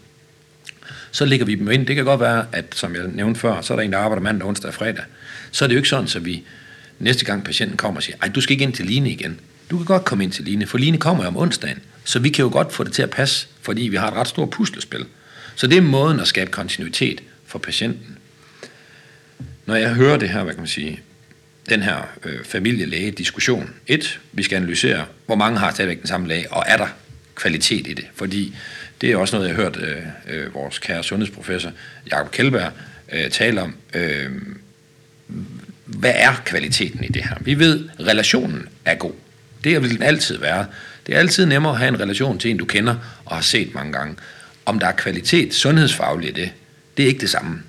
så 1.11 1.25
ligger 1.25 1.45
vi 1.45 1.55
dem 1.55 1.71
ind. 1.71 1.87
Det 1.87 1.95
kan 1.95 2.05
godt 2.05 2.19
være, 2.19 2.45
at 2.51 2.65
som 2.75 2.95
jeg 2.95 3.03
nævnte 3.07 3.39
før, 3.39 3.61
så 3.61 3.73
er 3.73 3.77
der 3.77 3.83
en, 3.83 3.91
der 3.91 3.97
arbejder 3.97 4.21
mandag, 4.21 4.47
onsdag 4.47 4.67
og 4.67 4.73
fredag. 4.73 5.03
Så 5.51 5.65
er 5.65 5.67
det 5.67 5.75
jo 5.75 5.79
ikke 5.79 5.89
sådan, 5.89 6.07
så 6.07 6.19
vi 6.19 6.43
næste 6.99 7.25
gang 7.25 7.43
patienten 7.43 7.77
kommer 7.77 7.99
og 7.99 8.03
siger, 8.03 8.15
ej, 8.21 8.29
du 8.29 8.41
skal 8.41 8.51
ikke 8.51 8.63
ind 8.63 8.73
til 8.73 8.85
Line 8.85 9.11
igen. 9.11 9.39
Du 9.71 9.77
kan 9.77 9.85
godt 9.85 10.05
komme 10.05 10.23
ind 10.23 10.31
til 10.31 10.45
Line, 10.45 10.65
for 10.65 10.77
Line 10.77 10.97
kommer 10.97 11.23
jo 11.23 11.27
om 11.27 11.37
onsdagen. 11.37 11.79
Så 12.03 12.19
vi 12.19 12.29
kan 12.29 12.43
jo 12.43 12.49
godt 12.51 12.73
få 12.73 12.83
det 12.83 12.93
til 12.93 13.01
at 13.01 13.09
passe, 13.09 13.47
fordi 13.61 13.81
vi 13.81 13.95
har 13.95 14.07
et 14.07 14.13
ret 14.13 14.27
stort 14.27 14.49
puslespil. 14.49 15.05
Så 15.59 15.67
det 15.67 15.77
er 15.77 15.81
måden 15.81 16.19
at 16.19 16.27
skabe 16.27 16.51
kontinuitet 16.51 17.23
for 17.45 17.59
patienten. 17.59 18.17
Når 19.65 19.75
jeg 19.75 19.93
hører 19.93 20.17
det 20.17 20.29
her, 20.29 20.43
hvad 20.43 20.53
kan 20.53 20.61
man 20.61 20.67
sige, 20.67 20.99
den 21.69 21.81
her 21.81 22.09
øh, 22.23 22.43
familielæge-diskussion. 22.43 23.69
Et, 23.87 24.19
vi 24.31 24.43
skal 24.43 24.55
analysere, 24.55 25.05
hvor 25.25 25.35
mange 25.35 25.59
har 25.59 25.71
stadigvæk 25.71 25.99
den 25.99 26.07
samme 26.07 26.27
læge, 26.27 26.51
og 26.53 26.63
er 26.67 26.77
der 26.77 26.87
kvalitet 27.35 27.87
i 27.87 27.93
det? 27.93 28.05
Fordi 28.15 28.55
det 29.01 29.11
er 29.11 29.17
også 29.17 29.35
noget, 29.35 29.49
jeg 29.49 29.55
har 29.55 29.63
hørt 29.63 29.77
øh, 29.77 29.97
øh, 30.27 30.53
vores 30.53 30.79
kære 30.79 31.03
sundhedsprofessor 31.03 31.71
Jakob 32.11 32.31
Kjellberg 32.31 32.71
øh, 33.11 33.29
tale 33.29 33.61
om. 33.61 33.75
Øh, 33.93 34.31
hvad 35.85 36.13
er 36.15 36.41
kvaliteten 36.45 37.03
i 37.03 37.07
det 37.07 37.23
her? 37.23 37.35
Vi 37.41 37.59
ved, 37.59 37.89
relationen 37.99 38.69
er 38.85 38.95
god. 38.95 39.13
Det 39.63 39.81
vil 39.81 39.89
den 39.89 40.03
altid 40.03 40.37
være. 40.37 40.65
Det 41.07 41.15
er 41.15 41.19
altid 41.19 41.45
nemmere 41.45 41.73
at 41.73 41.79
have 41.79 41.89
en 41.89 41.99
relation 41.99 42.39
til 42.39 42.51
en, 42.51 42.57
du 42.57 42.65
kender 42.65 42.95
og 43.25 43.35
har 43.35 43.41
set 43.41 43.73
mange 43.73 43.93
gange. 43.93 44.15
Om 44.69 44.79
der 44.79 44.87
er 44.87 44.91
kvalitet 44.91 45.53
sundhedsfagligt 45.53 46.37
i 46.37 46.41
det, 46.41 46.51
det 46.97 47.03
er 47.03 47.07
ikke 47.07 47.19
det 47.19 47.29
samme. 47.29 47.63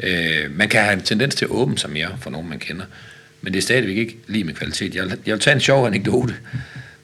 Øh, 0.00 0.56
man 0.56 0.68
kan 0.68 0.82
have 0.82 0.92
en 0.92 1.02
tendens 1.02 1.34
til 1.34 1.44
at 1.44 1.50
åbne 1.50 1.78
sig 1.78 1.90
mere 1.90 2.16
for 2.20 2.30
nogen, 2.30 2.48
man 2.48 2.58
kender, 2.58 2.84
men 3.42 3.52
det 3.52 3.58
er 3.58 3.62
stadigvæk 3.62 3.96
ikke 3.96 4.18
lige 4.26 4.44
med 4.44 4.54
kvalitet. 4.54 4.94
Jeg 4.94 5.10
jeg 5.26 5.32
vil 5.32 5.40
tage 5.40 5.54
en 5.54 5.60
sjov 5.60 5.86
anekdote. 5.86 6.34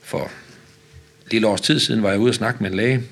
For 0.03 0.31
lille 1.31 1.47
års 1.47 1.61
tid 1.61 1.79
siden 1.79 2.03
var 2.03 2.09
jeg 2.09 2.19
ude 2.19 2.31
og 2.31 2.35
snakke 2.35 2.63
med 2.63 2.71
en 2.71 2.77
læge, 2.77 3.03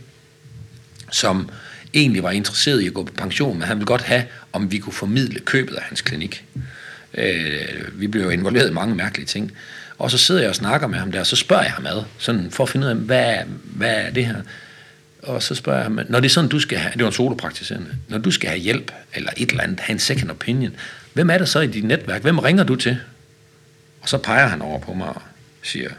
som 1.11 1.49
egentlig 1.93 2.23
var 2.23 2.31
interesseret 2.31 2.81
i 2.81 2.87
at 2.87 2.93
gå 2.93 3.03
på 3.03 3.13
pension, 3.13 3.59
men 3.59 3.67
han 3.67 3.77
ville 3.77 3.87
godt 3.87 4.01
have, 4.01 4.23
om 4.53 4.71
vi 4.71 4.77
kunne 4.77 4.93
formidle 4.93 5.39
købet 5.39 5.75
af 5.75 5.83
hans 5.83 6.01
klinik. 6.01 6.45
Øh, 7.13 7.99
vi 8.01 8.07
blev 8.07 8.23
jo 8.23 8.29
involveret 8.29 8.69
i 8.69 8.73
mange 8.73 8.95
mærkelige 8.95 9.27
ting. 9.27 9.51
Og 9.97 10.11
så 10.11 10.17
sidder 10.17 10.41
jeg 10.41 10.49
og 10.49 10.55
snakker 10.55 10.87
med 10.87 10.99
ham 10.99 11.11
der, 11.11 11.19
og 11.19 11.27
så 11.27 11.35
spørger 11.35 11.63
jeg 11.63 11.71
ham 11.71 11.85
ad, 11.85 12.03
sådan 12.17 12.51
for 12.51 12.63
at 12.63 12.69
finde 12.69 12.87
ud 12.87 12.91
af, 12.91 12.97
hvad, 12.97 13.35
hvad 13.63 13.95
er 13.95 14.11
det 14.11 14.25
her? 14.25 14.41
Og 15.23 15.43
så 15.43 15.55
spørger 15.55 15.79
jeg 15.79 15.85
ham, 15.85 15.99
når 16.09 16.19
det 16.19 16.25
er 16.25 16.33
sådan, 16.33 16.49
du 16.49 16.59
skal 16.59 16.77
have, 16.77 16.93
det 16.93 17.01
var 17.01 17.07
en 17.07 17.13
solopraktiserende, 17.13 17.95
når 18.07 18.17
du 18.17 18.31
skal 18.31 18.49
have 18.49 18.59
hjælp, 18.59 18.91
eller 19.13 19.31
et 19.37 19.49
eller 19.49 19.63
andet, 19.63 19.79
have 19.79 19.93
en 19.93 19.99
second 19.99 20.31
opinion, 20.31 20.75
hvem 21.13 21.29
er 21.29 21.37
der 21.37 21.45
så 21.45 21.59
i 21.59 21.67
dit 21.67 21.83
netværk? 21.83 22.21
Hvem 22.21 22.39
ringer 22.39 22.63
du 22.63 22.75
til? 22.75 22.97
Og 24.01 24.09
så 24.09 24.17
peger 24.17 24.47
han 24.47 24.61
over 24.61 24.79
på 24.79 24.93
mig 24.93 25.07
og 25.07 25.21
siger, 25.63 25.89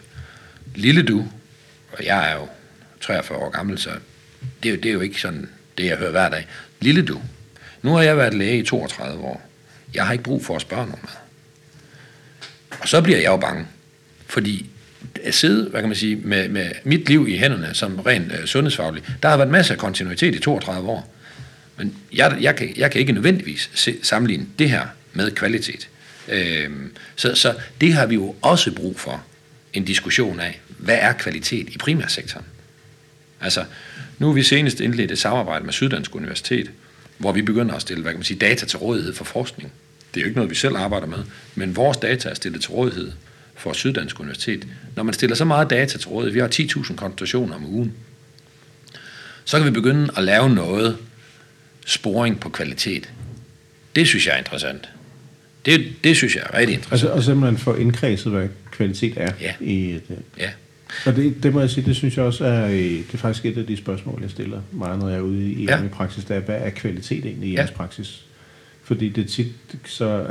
lille 0.75 1.03
du, 1.03 1.29
og 1.93 2.05
jeg 2.05 2.31
er 2.31 2.35
jo 2.35 2.49
43 3.01 3.39
år 3.39 3.51
gammel, 3.51 3.79
så 3.79 3.91
det 4.63 4.69
er 4.69 4.73
jo, 4.73 4.81
det 4.81 4.89
er 4.89 4.93
jo 4.93 5.01
ikke 5.01 5.21
sådan 5.21 5.49
det, 5.79 5.87
jeg 5.87 5.97
hører 5.97 6.11
hver 6.11 6.29
dag. 6.29 6.47
Lille 6.81 7.03
du, 7.03 7.23
nu 7.83 7.95
har 7.95 8.03
jeg 8.03 8.17
været 8.17 8.35
læge 8.35 8.59
i 8.59 8.65
32 8.65 9.25
år. 9.25 9.49
Jeg 9.95 10.07
har 10.07 10.13
ikke 10.13 10.25
brug 10.25 10.45
for 10.45 10.57
at 10.57 10.63
spørge 10.63 10.87
nogen 10.87 11.03
mad. 11.03 11.17
Og 12.81 12.89
så 12.89 13.03
bliver 13.03 13.19
jeg 13.19 13.27
jo 13.27 13.37
bange, 13.37 13.67
fordi 14.27 14.71
sidde, 15.31 15.71
hvad 15.71 15.81
kan 15.81 15.89
man 15.89 15.97
sige, 15.97 16.17
med, 16.17 16.49
med 16.49 16.71
mit 16.85 17.09
liv 17.09 17.27
i 17.29 17.37
hænderne 17.39 17.71
som 17.75 18.01
rent 18.01 18.33
øh, 18.33 18.47
sundhedsfaglig. 18.47 19.03
Der 19.23 19.29
har 19.29 19.37
været 19.37 19.51
masser 19.51 19.75
af 19.75 19.79
kontinuitet 19.79 20.35
i 20.35 20.39
32 20.39 20.89
år. 20.89 21.15
Men 21.77 21.95
jeg, 22.13 22.39
jeg, 22.41 22.57
kan, 22.57 22.73
jeg 22.77 22.91
kan 22.91 23.01
ikke 23.01 23.13
nødvendigvis 23.13 23.71
se, 23.75 23.97
sammenligne 24.03 24.47
det 24.59 24.71
her 24.71 24.87
med 25.13 25.31
kvalitet. 25.31 25.89
Øh, 26.29 26.71
så, 27.17 27.35
så 27.35 27.55
det 27.81 27.93
har 27.93 28.07
vi 28.07 28.15
jo 28.15 28.35
også 28.43 28.73
brug 28.73 29.01
for 29.01 29.25
en 29.73 29.85
diskussion 29.85 30.41
af, 30.41 30.61
hvad 30.79 30.99
er 31.01 31.13
kvalitet 31.13 31.69
i 31.69 31.79
primærsektoren? 31.79 32.45
Altså, 33.41 33.65
nu 34.19 34.29
er 34.29 34.33
vi 34.33 34.43
senest 34.43 34.81
indledt 34.81 35.11
et 35.11 35.19
samarbejde 35.19 35.65
med 35.65 35.73
Syddansk 35.73 36.15
Universitet, 36.15 36.71
hvor 37.19 37.33
vi 37.33 37.43
begynder 37.43 37.75
at 37.75 37.83
stille 37.83 38.03
hvad 38.03 38.13
kan 38.13 38.19
man 38.19 38.25
sige, 38.25 38.39
data 38.39 38.67
til 38.67 38.79
rådighed 38.79 39.15
for 39.15 39.25
forskning. 39.25 39.73
Det 40.15 40.21
er 40.21 40.25
jo 40.25 40.27
ikke 40.27 40.37
noget, 40.37 40.51
vi 40.51 40.55
selv 40.55 40.77
arbejder 40.77 41.07
med, 41.07 41.19
men 41.55 41.77
vores 41.77 41.97
data 41.97 42.29
er 42.29 42.35
stillet 42.35 42.61
til 42.61 42.71
rådighed 42.71 43.13
for 43.57 43.73
Syddansk 43.73 44.21
Universitet. 44.21 44.67
Når 44.97 45.03
man 45.03 45.15
stiller 45.15 45.37
så 45.37 45.45
meget 45.45 45.71
data 45.71 45.99
til 45.99 46.09
rådighed, 46.09 46.33
vi 46.33 46.39
har 46.39 46.49
10.000 46.49 46.95
konsultationer 46.95 47.55
om 47.55 47.67
ugen, 47.67 47.93
så 49.45 49.57
kan 49.57 49.67
vi 49.67 49.71
begynde 49.71 50.11
at 50.17 50.25
lave 50.25 50.51
noget 50.51 50.97
sporing 51.87 52.41
på 52.41 52.49
kvalitet. 52.49 53.13
Det 53.97 54.09
synes 54.09 54.27
jeg 54.27 54.35
er 54.35 54.39
interessant. 54.39 54.89
Det, 55.67 55.93
det 56.05 56.17
synes 56.17 56.37
jeg 56.37 56.43
er 56.51 56.59
rigtig 56.59 56.75
interessant. 56.75 57.13
Altså, 57.13 57.17
og 57.17 57.23
simpelthen 57.23 57.59
få 57.59 57.75
indkredset, 57.75 58.33
hvad 58.33 58.49
kvalitet 58.71 59.13
er. 59.17 59.33
Ja. 59.41 59.55
I 59.61 60.01
det. 60.09 60.19
ja. 60.39 60.51
Og 61.07 61.17
det, 61.17 61.43
det 61.43 61.53
må 61.53 61.61
jeg 61.61 61.71
sige, 61.71 61.87
det 61.87 61.97
synes 61.97 62.17
jeg 62.17 62.25
også 62.25 62.45
er, 62.45 62.69
det 62.69 63.15
er 63.15 63.19
faktisk 63.19 63.47
et 63.47 63.59
af 63.59 63.67
de 63.67 63.77
spørgsmål, 63.77 64.19
jeg 64.23 64.31
stiller 64.31 64.61
meget, 64.73 64.99
når 64.99 65.09
jeg 65.09 65.19
er 65.19 65.23
ude 65.23 65.53
i 65.53 65.65
ja. 65.65 65.81
praksis, 65.93 66.25
der 66.25 66.35
er, 66.35 66.41
hvad 66.41 66.59
er 66.59 66.71
kvalitet 66.71 67.25
egentlig 67.25 67.49
i 67.49 67.53
ja. 67.53 67.59
jeres 67.61 67.71
praksis? 67.71 68.25
Fordi 68.85 69.09
det 69.09 69.29
tit, 69.29 69.47
så 69.87 70.27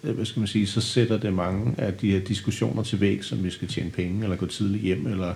hvad 0.00 0.24
skal 0.24 0.40
man 0.40 0.46
sige, 0.46 0.66
så 0.66 0.80
sætter 0.80 1.18
det 1.18 1.32
mange 1.32 1.74
af 1.78 1.94
de 1.94 2.10
her 2.10 2.20
diskussioner 2.20 2.82
til 2.82 3.00
væg, 3.00 3.24
som 3.24 3.44
vi 3.44 3.50
skal 3.50 3.68
tjene 3.68 3.90
penge, 3.90 4.22
eller 4.22 4.36
gå 4.36 4.46
tidligt 4.46 4.82
hjem, 4.82 5.06
eller 5.06 5.34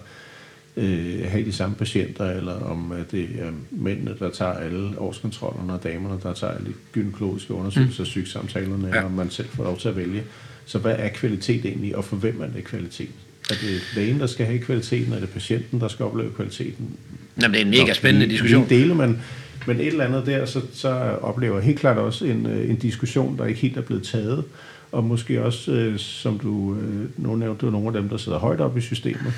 øh, 0.77 1.24
have 1.29 1.44
de 1.44 1.53
samme 1.53 1.77
patienter, 1.77 2.31
eller 2.31 2.61
om 2.61 2.92
at 2.92 3.12
det 3.12 3.29
er 3.38 3.50
mændene, 3.70 4.14
der 4.18 4.31
tager 4.31 4.53
alle 4.53 4.98
årskontrollerne, 4.98 5.72
og 5.72 5.83
damerne, 5.83 6.20
der 6.22 6.33
tager 6.33 6.53
alle 6.53 6.66
de 6.66 6.72
gynækologiske 6.92 7.55
undersøgelser, 7.55 8.03
mm. 8.03 8.07
sygsamtalerne, 8.07 8.88
ja. 8.88 9.03
og 9.03 9.12
man 9.12 9.31
selv 9.31 9.48
får 9.48 9.64
lov 9.64 9.79
til 9.79 9.88
at 9.88 9.96
vælge. 9.96 10.22
Så 10.66 10.79
hvad 10.79 10.94
er 10.98 11.09
kvalitet 11.09 11.64
egentlig, 11.64 11.96
og 11.96 12.05
for 12.05 12.16
hvem 12.16 12.40
er 12.40 12.46
det 12.46 12.64
kvalitet? 12.64 13.11
Er 13.50 13.55
det 13.55 13.83
lægen, 13.96 14.20
der 14.20 14.27
skal 14.27 14.46
have 14.46 14.59
kvaliteten? 14.59 15.12
Er 15.12 15.20
det 15.20 15.29
patienten, 15.29 15.81
der 15.81 15.88
skal 15.88 16.05
opleve 16.05 16.31
kvaliteten? 16.31 16.96
Jamen, 17.42 17.55
det 17.55 17.61
er 17.61 17.64
en 17.64 17.70
mega 17.70 17.92
spændende 17.92 18.29
diskussion. 18.29 18.68
Dele 18.68 18.94
man 18.94 19.18
men 19.66 19.81
et 19.81 19.87
eller 19.87 20.05
andet 20.05 20.27
der, 20.27 20.46
så, 20.46 20.61
så 20.72 20.88
oplever 21.22 21.57
jeg 21.57 21.64
helt 21.64 21.79
klart 21.79 21.98
også 21.98 22.24
en, 22.24 22.46
øh, 22.46 22.70
en 22.70 22.77
diskussion, 22.77 23.38
der 23.38 23.44
ikke 23.44 23.61
helt 23.61 23.77
er 23.77 23.83
blevet 23.83 24.03
taget, 24.03 24.44
og 24.92 25.05
måske 25.05 25.44
også, 25.44 25.72
øh, 25.72 25.98
som 25.98 26.38
du 26.38 26.74
øh, 26.74 27.09
nu 27.16 27.37
nævnte, 27.37 27.66
nogle 27.66 27.87
af 27.87 27.92
dem, 27.92 28.09
der 28.09 28.16
sidder 28.16 28.38
højt 28.38 28.61
op 28.61 28.79
i 28.79 28.81
systemet, 28.81 29.33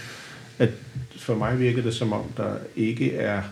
at 0.59 0.71
for 1.17 1.35
mig 1.35 1.61
virker 1.61 1.83
det 1.83 1.95
som 1.95 2.13
om, 2.13 2.23
der 2.37 2.51
ikke 2.77 3.15
er 3.15 3.43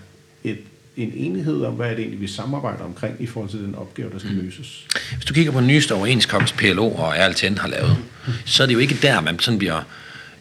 et 0.45 0.59
en 0.97 1.13
enighed 1.15 1.65
om, 1.65 1.75
hvad 1.75 1.87
er 1.87 1.91
det 1.91 1.99
egentlig, 1.99 2.21
vi 2.21 2.27
samarbejder 2.27 2.85
omkring 2.85 3.17
i 3.21 3.27
forhold 3.27 3.51
til 3.51 3.59
den 3.59 3.75
opgave, 3.75 4.11
der 4.11 4.19
skal 4.19 4.33
mm. 4.33 4.41
løses. 4.41 4.87
Hvis 5.15 5.25
du 5.25 5.35
kigger 5.35 5.53
på 5.53 5.59
den 5.59 5.67
nyeste 5.67 5.95
overenskomst, 5.95 6.57
PLO 6.57 6.89
og 6.89 7.15
RLTN 7.17 7.59
har 7.59 7.69
lavet, 7.69 7.97
så 8.45 8.63
er 8.63 8.67
det 8.67 8.75
jo 8.75 8.79
ikke 8.79 8.99
der, 9.03 9.21
man 9.21 9.39
sådan 9.39 9.59
bliver 9.59 9.83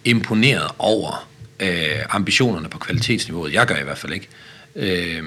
imponeret 0.05 0.71
over 0.79 1.27
øh, 1.59 1.69
ambitionerne 2.09 2.69
på 2.69 2.79
kvalitetsniveauet. 2.79 3.53
Jeg 3.53 3.67
gør 3.67 3.75
i 3.75 3.83
hvert 3.83 3.97
fald 3.97 4.13
ikke. 4.13 4.27
Øh, 4.75 5.23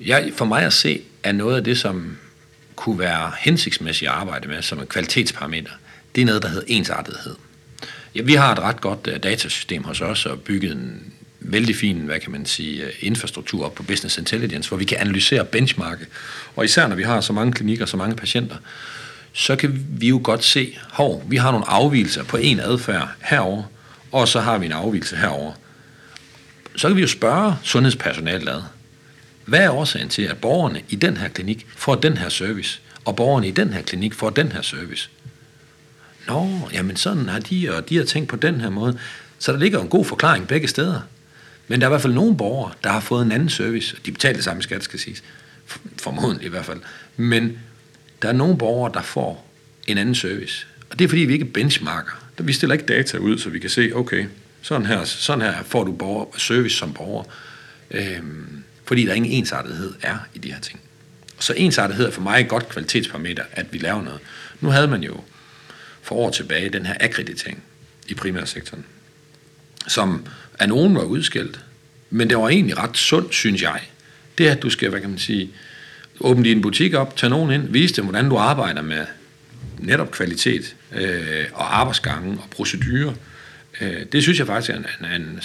jeg, 0.00 0.32
for 0.36 0.44
mig 0.44 0.62
at 0.62 0.72
se, 0.72 1.02
er 1.22 1.32
noget 1.32 1.56
af 1.56 1.64
det, 1.64 1.78
som 1.78 2.18
kunne 2.76 2.98
være 2.98 3.32
hensigtsmæssigt 3.38 4.10
at 4.10 4.16
arbejde 4.16 4.48
med 4.48 4.62
som 4.62 4.80
en 4.80 4.86
kvalitetsparameter, 4.86 5.70
det 6.14 6.20
er 6.20 6.26
noget, 6.26 6.42
der 6.42 6.48
hedder 6.48 6.64
ensartethed. 6.66 7.36
Ja, 8.14 8.22
vi 8.22 8.34
har 8.34 8.52
et 8.52 8.58
ret 8.58 8.80
godt 8.80 9.06
uh, 9.06 9.16
datasystem 9.22 9.84
hos 9.84 10.00
os 10.00 10.26
og 10.26 10.40
bygget 10.40 10.72
en 10.72 11.12
vældig 11.40 11.76
fin, 11.76 11.96
hvad 11.96 12.20
kan 12.20 12.32
man 12.32 12.46
sige, 12.46 12.84
øh, 12.84 12.92
infrastruktur 13.00 13.64
op 13.64 13.74
på 13.74 13.82
Business 13.82 14.18
Intelligence, 14.18 14.68
hvor 14.68 14.78
vi 14.78 14.84
kan 14.84 14.98
analysere 14.98 15.44
benchmarke. 15.44 16.06
Og 16.56 16.64
især 16.64 16.86
når 16.88 16.96
vi 16.96 17.02
har 17.02 17.20
så 17.20 17.32
mange 17.32 17.52
klinikker, 17.52 17.86
så 17.86 17.96
mange 17.96 18.16
patienter, 18.16 18.56
så 19.32 19.56
kan 19.56 19.86
vi 19.88 20.08
jo 20.08 20.20
godt 20.24 20.44
se, 20.44 20.78
hov, 20.90 21.24
vi 21.28 21.36
har 21.36 21.50
nogle 21.50 21.68
afvielser 21.68 22.24
på 22.24 22.36
en 22.36 22.60
adfærd 22.60 23.08
herover, 23.20 23.62
og 24.12 24.28
så 24.28 24.40
har 24.40 24.58
vi 24.58 24.66
en 24.66 24.72
afvielse 24.72 25.16
herover. 25.16 25.52
Så 26.76 26.88
kan 26.88 26.96
vi 26.96 27.00
jo 27.00 27.08
spørge 27.08 27.54
sundhedspersonalet, 27.62 28.64
hvad 29.50 29.60
er 29.60 29.70
årsagen 29.70 30.08
til, 30.08 30.22
at 30.22 30.38
borgerne 30.38 30.82
i 30.88 30.96
den 30.96 31.16
her 31.16 31.28
klinik 31.28 31.66
får 31.76 31.94
den 31.94 32.16
her 32.16 32.28
service, 32.28 32.80
og 33.04 33.16
borgerne 33.16 33.48
i 33.48 33.50
den 33.50 33.72
her 33.72 33.82
klinik 33.82 34.14
får 34.14 34.30
den 34.30 34.52
her 34.52 34.62
service? 34.62 35.10
Nå, 36.26 36.68
jamen 36.72 36.96
sådan 36.96 37.28
har 37.28 37.40
de, 37.40 37.76
og 37.76 37.88
de 37.88 37.96
har 37.96 38.04
tænkt 38.04 38.28
på 38.28 38.36
den 38.36 38.60
her 38.60 38.70
måde. 38.70 38.98
Så 39.38 39.52
der 39.52 39.58
ligger 39.58 39.80
en 39.80 39.88
god 39.88 40.04
forklaring 40.04 40.48
begge 40.48 40.68
steder. 40.68 41.00
Men 41.68 41.80
der 41.80 41.86
er 41.86 41.90
i 41.90 41.92
hvert 41.92 42.02
fald 42.02 42.14
nogle 42.14 42.36
borgere, 42.36 42.72
der 42.84 42.90
har 42.90 43.00
fået 43.00 43.24
en 43.24 43.32
anden 43.32 43.48
service, 43.48 43.96
og 43.96 44.06
de 44.06 44.12
betaler 44.12 44.34
det 44.34 44.44
samme 44.44 44.62
skat, 44.62 44.84
skal 44.84 44.98
siges. 44.98 45.22
Formodentlig 46.02 46.46
i 46.46 46.50
hvert 46.50 46.64
fald. 46.64 46.80
Men 47.16 47.58
der 48.22 48.28
er 48.28 48.32
nogle 48.32 48.58
borgere, 48.58 48.92
der 48.94 49.02
får 49.02 49.46
en 49.86 49.98
anden 49.98 50.14
service. 50.14 50.66
Og 50.90 50.98
det 50.98 51.04
er 51.04 51.08
fordi, 51.08 51.22
vi 51.22 51.32
ikke 51.32 51.44
benchmarker. 51.44 52.24
Vi 52.38 52.52
stiller 52.52 52.74
ikke 52.74 52.86
data 52.86 53.16
ud, 53.16 53.38
så 53.38 53.50
vi 53.50 53.58
kan 53.58 53.70
se, 53.70 53.90
okay, 53.94 54.26
sådan 54.62 54.86
her, 54.86 55.04
sådan 55.04 55.42
her 55.44 55.62
får 55.62 55.84
du 55.84 55.92
borger, 55.92 56.38
service 56.38 56.76
som 56.76 56.92
borger. 56.92 57.24
Øhm, 57.90 58.64
fordi 58.90 59.06
der 59.06 59.14
ingen 59.14 59.32
ensartethed 59.32 59.94
er 60.02 60.16
i 60.34 60.38
de 60.38 60.52
her 60.52 60.60
ting. 60.60 60.80
Så 61.38 61.54
ensartethed 61.56 62.06
er 62.06 62.10
for 62.10 62.20
mig 62.20 62.40
et 62.40 62.48
godt 62.48 62.68
kvalitetsparameter, 62.68 63.42
at 63.52 63.66
vi 63.72 63.78
laver 63.78 64.02
noget. 64.02 64.20
Nu 64.60 64.68
havde 64.68 64.88
man 64.88 65.02
jo 65.02 65.20
for 66.02 66.14
år 66.14 66.30
tilbage 66.30 66.68
den 66.68 66.86
her 66.86 66.94
akkreditering 67.00 67.62
i 68.08 68.14
primærsektoren, 68.14 68.84
som 69.88 70.26
af 70.58 70.68
nogen 70.68 70.94
var 70.94 71.02
udskilt, 71.02 71.60
men 72.10 72.30
det 72.30 72.38
var 72.38 72.48
egentlig 72.48 72.78
ret 72.78 72.96
sundt, 72.96 73.34
synes 73.34 73.62
jeg. 73.62 73.80
Det 74.38 74.48
er, 74.48 74.52
at 74.52 74.62
du 74.62 74.70
skal, 74.70 74.88
hvad 74.88 75.00
kan 75.00 75.10
man 75.10 75.18
sige, 75.18 75.50
åbne 76.20 76.44
din 76.44 76.62
butik 76.62 76.94
op, 76.94 77.16
tage 77.16 77.30
nogen 77.30 77.50
ind, 77.50 77.68
vise 77.68 77.94
dem, 77.94 78.04
hvordan 78.04 78.28
du 78.28 78.36
arbejder 78.36 78.82
med 78.82 79.06
netop 79.78 80.10
kvalitet 80.10 80.76
øh, 80.92 81.44
og 81.52 81.80
arbejdsgange 81.80 82.32
og 82.32 82.50
procedurer. 82.50 83.12
Øh, 83.80 84.06
det 84.12 84.22
synes 84.22 84.38
jeg 84.38 84.46
faktisk 84.46 84.70
er 84.70 84.76
en, 84.76 84.86
en, 85.00 85.22
en, 85.22 85.36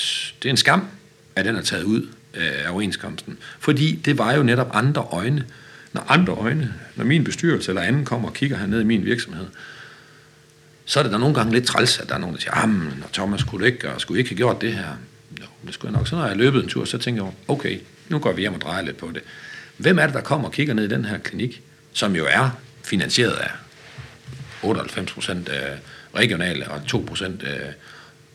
det 0.43 0.45
er 0.45 0.49
en 0.49 0.57
skam, 0.57 0.87
at 1.35 1.45
den 1.45 1.55
er 1.55 1.61
taget 1.61 1.83
ud 1.83 2.07
Øh, 2.35 2.65
af 2.65 2.71
overenskomsten. 2.71 3.37
Fordi 3.59 3.95
det 3.95 4.17
var 4.17 4.33
jo 4.33 4.43
netop 4.43 4.69
andre 4.73 5.07
øjne. 5.11 5.45
Når 5.93 6.05
andre 6.07 6.33
øjne, 6.33 6.73
når 6.95 7.05
min 7.05 7.23
bestyrelse 7.23 7.71
eller 7.71 7.81
anden 7.81 8.05
kommer 8.05 8.27
og 8.29 8.33
kigger 8.33 8.57
hernede 8.57 8.81
i 8.81 8.85
min 8.85 9.05
virksomhed, 9.05 9.45
så 10.85 10.99
er 10.99 11.03
det 11.03 11.11
da 11.11 11.17
nogle 11.17 11.35
gange 11.35 11.53
lidt 11.53 11.65
træls, 11.65 11.99
at 11.99 12.09
der 12.09 12.15
er 12.15 12.19
nogen, 12.19 12.35
der 12.35 12.41
siger, 12.41 12.53
ah, 12.53 12.69
Thomas, 13.13 13.41
skulle 13.41 13.61
du 13.61 13.65
ikke, 13.65 13.93
og 13.93 14.01
skulle 14.01 14.19
ikke 14.19 14.29
have 14.29 14.37
gjort 14.37 14.61
det 14.61 14.73
her? 14.73 14.87
Jo, 15.41 15.45
det 15.65 15.73
skulle 15.73 15.91
jeg 15.91 15.97
nok. 15.97 16.07
Så 16.07 16.15
når 16.15 16.27
jeg 16.27 16.37
løbet 16.37 16.63
en 16.63 16.69
tur, 16.69 16.85
så 16.85 16.97
tænker 16.97 17.23
jeg, 17.23 17.33
okay, 17.47 17.79
nu 18.09 18.19
går 18.19 18.33
vi 18.33 18.41
hjem 18.41 18.53
og 18.53 18.61
drejer 18.61 18.83
lidt 18.83 18.97
på 18.97 19.11
det. 19.13 19.23
Hvem 19.77 19.99
er 19.99 20.05
det, 20.05 20.13
der 20.13 20.21
kommer 20.21 20.47
og 20.47 20.53
kigger 20.53 20.73
ned 20.73 20.83
i 20.83 20.87
den 20.87 21.05
her 21.05 21.17
klinik, 21.17 21.61
som 21.93 22.15
jo 22.15 22.25
er 22.29 22.49
finansieret 22.83 23.33
af 23.33 23.51
98 24.63 25.13
procent 25.13 25.49
øh, 25.49 25.77
regionale 26.15 26.67
og 26.69 26.87
2 26.87 27.05
procent 27.07 27.43
øh, 27.43 27.49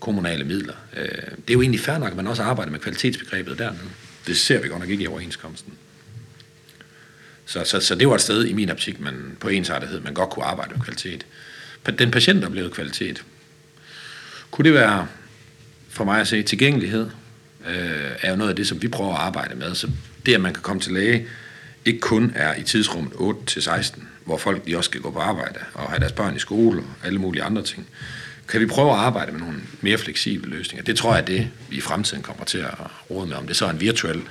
kommunale 0.00 0.44
midler. 0.44 0.74
Øh, 0.96 1.08
det 1.08 1.50
er 1.50 1.54
jo 1.54 1.60
egentlig 1.60 1.80
fair 1.80 1.98
nok, 1.98 2.10
at 2.10 2.16
man 2.16 2.26
også 2.26 2.42
arbejder 2.42 2.72
med 2.72 2.80
kvalitetsbegrebet 2.80 3.58
dernede. 3.58 3.82
Det 4.26 4.36
ser 4.36 4.62
vi 4.62 4.68
godt 4.68 4.80
nok 4.80 4.90
ikke 4.90 5.04
i 5.04 5.06
overenskomsten. 5.06 5.72
Så, 7.46 7.64
så, 7.64 7.80
så 7.80 7.94
det 7.94 8.08
var 8.08 8.14
et 8.14 8.20
sted 8.20 8.44
i 8.44 8.52
min 8.52 8.70
optik, 8.70 9.00
man 9.00 9.36
på 9.40 9.48
ensartethed, 9.48 10.00
man 10.00 10.14
godt 10.14 10.30
kunne 10.30 10.44
arbejde 10.44 10.74
med 10.74 10.80
kvalitet. 10.80 11.26
Den 11.98 12.10
patient 12.10 12.50
blev 12.50 12.70
kvalitet. 12.70 13.24
Kunne 14.50 14.64
det 14.64 14.74
være, 14.74 15.06
for 15.88 16.04
mig 16.04 16.20
at 16.20 16.28
se, 16.28 16.42
tilgængelighed, 16.42 17.10
øh, 17.68 18.10
er 18.20 18.30
jo 18.30 18.36
noget 18.36 18.50
af 18.50 18.56
det, 18.56 18.68
som 18.68 18.82
vi 18.82 18.88
prøver 18.88 19.14
at 19.14 19.20
arbejde 19.20 19.54
med. 19.54 19.74
Så 19.74 19.90
det, 20.26 20.34
at 20.34 20.40
man 20.40 20.54
kan 20.54 20.62
komme 20.62 20.82
til 20.82 20.92
læge, 20.92 21.28
ikke 21.84 22.00
kun 22.00 22.32
er 22.34 22.54
i 22.54 22.62
tidsrummet 22.62 23.12
8-16, 23.12 24.00
hvor 24.24 24.36
folk 24.36 24.66
de 24.66 24.76
også 24.76 24.88
skal 24.88 25.00
gå 25.00 25.10
på 25.10 25.18
arbejde 25.18 25.58
og 25.74 25.88
have 25.88 26.00
deres 26.00 26.12
børn 26.12 26.36
i 26.36 26.38
skole 26.38 26.80
og 26.80 27.06
alle 27.06 27.18
mulige 27.18 27.42
andre 27.42 27.62
ting. 27.62 27.86
Kan 28.50 28.60
vi 28.60 28.66
prøve 28.66 28.90
at 28.90 28.96
arbejde 28.96 29.32
med 29.32 29.40
nogle 29.40 29.56
mere 29.80 29.98
fleksible 29.98 30.50
løsninger? 30.50 30.84
Det 30.84 30.96
tror 30.96 31.12
jeg 31.12 31.20
er 31.20 31.24
det, 31.24 31.48
vi 31.68 31.76
i 31.76 31.80
fremtiden 31.80 32.22
kommer 32.22 32.44
til 32.44 32.58
at 32.58 32.74
råde 33.10 33.26
med. 33.26 33.36
Om 33.36 33.46
det 33.46 33.56
så 33.56 33.66
er 33.66 33.70
en 33.70 33.80
virtuel, 33.80 34.22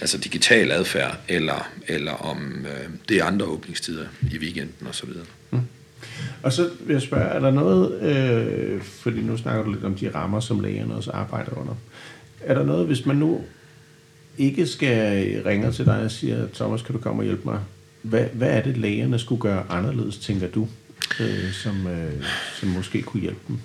altså 0.00 0.18
digital 0.18 0.72
adfærd, 0.72 1.18
eller, 1.28 1.68
eller 1.88 2.12
om 2.12 2.66
øh, 2.68 2.88
det 3.08 3.16
er 3.16 3.24
andre 3.24 3.46
åbningstider 3.46 4.06
i 4.32 4.38
weekenden 4.38 4.86
osv. 4.86 5.08
Mm. 5.50 5.60
Og 6.42 6.52
så 6.52 6.70
vil 6.80 6.92
jeg 6.92 7.02
spørge, 7.02 7.24
er 7.24 7.40
der 7.40 7.50
noget, 7.50 8.02
øh, 8.02 8.82
fordi 8.82 9.20
nu 9.20 9.36
snakker 9.36 9.64
du 9.64 9.72
lidt 9.72 9.84
om 9.84 9.94
de 9.94 10.14
rammer, 10.14 10.40
som 10.40 10.60
lægerne 10.60 10.94
også 10.94 11.10
arbejder 11.10 11.52
under. 11.52 11.74
Er 12.40 12.54
der 12.54 12.64
noget, 12.64 12.86
hvis 12.86 13.06
man 13.06 13.16
nu 13.16 13.40
ikke 14.38 14.66
skal 14.66 15.42
ringe 15.46 15.72
til 15.72 15.86
dig 15.86 16.02
og 16.02 16.10
siger, 16.10 16.46
Thomas, 16.54 16.82
kan 16.82 16.94
du 16.94 17.00
komme 17.00 17.20
og 17.22 17.24
hjælpe 17.24 17.42
mig? 17.44 17.60
Hvad, 18.02 18.24
hvad 18.32 18.48
er 18.48 18.62
det, 18.62 18.76
lægerne 18.76 19.18
skulle 19.18 19.40
gøre 19.40 19.64
anderledes, 19.68 20.18
tænker 20.18 20.48
du, 20.48 20.68
øh, 21.20 21.52
som, 21.52 21.86
øh, 21.86 22.24
som 22.54 22.68
måske 22.68 23.02
kunne 23.02 23.20
hjælpe 23.20 23.40
dem? 23.48 23.58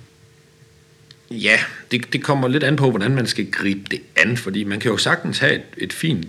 Ja, 1.31 1.59
det, 1.91 2.13
det 2.13 2.23
kommer 2.23 2.47
lidt 2.47 2.63
an 2.63 2.75
på, 2.75 2.89
hvordan 2.89 3.15
man 3.15 3.27
skal 3.27 3.51
gribe 3.51 3.81
det 3.91 4.01
an, 4.15 4.37
fordi 4.37 4.63
man 4.63 4.79
kan 4.79 4.91
jo 4.91 4.97
sagtens 4.97 5.39
have 5.39 5.55
et, 5.55 5.63
et 5.77 5.93
fint 5.93 6.27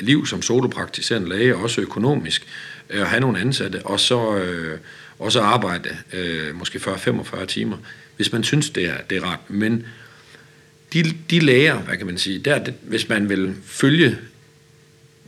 liv 0.00 0.26
som 0.26 0.42
solopraktiserende 0.42 1.28
læge, 1.28 1.56
også 1.56 1.80
økonomisk, 1.80 2.46
øh, 2.90 3.00
og 3.00 3.08
have 3.08 3.20
nogle 3.20 3.38
ansatte, 3.40 3.86
og 3.86 4.00
så, 4.00 4.36
øh, 4.36 4.78
også 5.18 5.40
arbejde 5.40 5.96
øh, 6.12 6.54
måske 6.54 6.78
40-45 6.78 7.44
timer, 7.44 7.76
hvis 8.16 8.32
man 8.32 8.44
synes, 8.44 8.70
det 8.70 8.84
er, 8.84 8.96
det 9.10 9.18
er 9.18 9.24
rart. 9.24 9.40
Men 9.48 9.86
de, 10.92 11.14
de 11.30 11.40
læger, 11.40 11.78
hvad 11.78 11.96
kan 11.96 12.06
man 12.06 12.18
sige, 12.18 12.38
der, 12.38 12.64
det, 12.64 12.74
hvis 12.82 13.08
man 13.08 13.28
vil 13.28 13.54
følge 13.64 14.18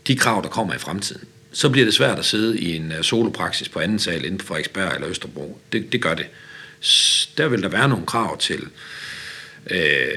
de 0.06 0.16
krav, 0.16 0.42
der 0.42 0.48
kommer 0.48 0.74
i 0.74 0.78
fremtiden, 0.78 1.28
så 1.52 1.68
bliver 1.68 1.84
det 1.84 1.94
svært 1.94 2.18
at 2.18 2.24
sidde 2.24 2.60
i 2.60 2.76
en 2.76 2.92
øh, 2.92 3.02
solopraksis 3.02 3.68
på 3.68 3.80
anden 3.80 3.98
sal 3.98 4.24
inden 4.24 4.40
for 4.40 4.46
Frederiksberg 4.46 4.94
eller 4.94 5.08
Østerbro. 5.08 5.60
Det, 5.72 5.92
det 5.92 6.02
gør 6.02 6.14
det. 6.14 6.26
Der 7.36 7.48
vil 7.48 7.62
der 7.62 7.68
være 7.68 7.88
nogle 7.88 8.06
krav 8.06 8.38
til, 8.38 8.60
øh, 9.70 10.08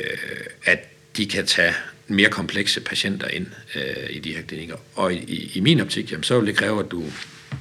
at 0.65 0.79
de 1.17 1.25
kan 1.25 1.45
tage 1.45 1.73
mere 2.07 2.29
komplekse 2.29 2.81
patienter 2.81 3.27
ind 3.27 3.47
øh, 3.75 4.09
i 4.09 4.19
de 4.19 4.35
her 4.35 4.41
klinikker. 4.41 4.75
Og 4.95 5.13
i, 5.13 5.51
i 5.53 5.59
min 5.59 5.79
optik, 5.79 6.11
jamen, 6.11 6.23
så 6.23 6.39
vil 6.39 6.47
det 6.47 6.55
kræve, 6.55 6.79
at 6.79 6.91
du 6.91 7.03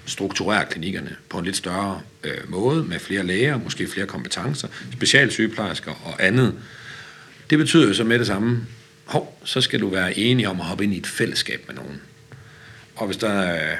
strukturerer 0.06 0.64
klinikkerne 0.64 1.16
på 1.28 1.38
en 1.38 1.44
lidt 1.44 1.56
større 1.56 2.00
øh, 2.24 2.50
måde, 2.50 2.85
med 2.85 2.98
flere 2.98 3.26
læger, 3.26 3.59
måske 3.59 3.87
flere 3.87 4.06
kompetencer, 4.06 4.68
specialsygeplejersker 4.92 5.92
og 6.04 6.26
andet. 6.26 6.54
Det 7.50 7.59
betyder 7.59 7.88
jo 7.88 7.94
så 7.94 8.04
med 8.04 8.18
det 8.18 8.26
samme, 8.26 8.66
hov, 9.04 9.40
så 9.44 9.61
skal 9.61 9.80
du 9.80 9.88
være 9.88 10.18
enig 10.18 10.48
om 10.48 10.61
at 10.61 10.66
hoppe 10.66 10.85
ind 10.85 10.94
i 10.94 10.98
et 10.98 11.06
fællesskab 11.06 11.64
med 11.66 11.76
nogen. 11.76 12.00
Og 13.00 13.06
hvis 13.06 13.16
der 13.16 13.28
er, 13.28 13.76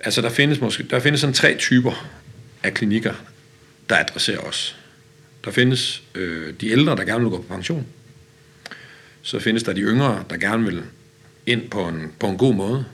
altså 0.00 0.22
der 0.22 0.30
findes 0.30 0.60
måske, 0.60 0.82
der 0.82 1.00
findes 1.00 1.20
sådan 1.20 1.34
tre 1.34 1.56
typer 1.58 2.08
af 2.62 2.74
klinikker, 2.74 3.14
der 3.88 3.96
adresserer 3.96 4.40
os. 4.40 4.76
Der 5.44 5.50
findes 5.50 6.02
øh, 6.14 6.54
de 6.60 6.68
ældre, 6.70 6.96
der 6.96 7.04
gerne 7.04 7.20
vil 7.20 7.30
gå 7.30 7.36
på 7.36 7.54
pension. 7.54 7.86
Så 9.22 9.38
findes 9.38 9.62
der 9.62 9.72
de 9.72 9.80
yngre, 9.80 10.24
der 10.30 10.36
gerne 10.36 10.64
vil 10.64 10.82
ind 11.46 11.70
på 11.70 11.88
en, 11.88 12.12
på 12.20 12.26
en 12.26 12.38
god 12.38 12.54
måde. 12.54 12.84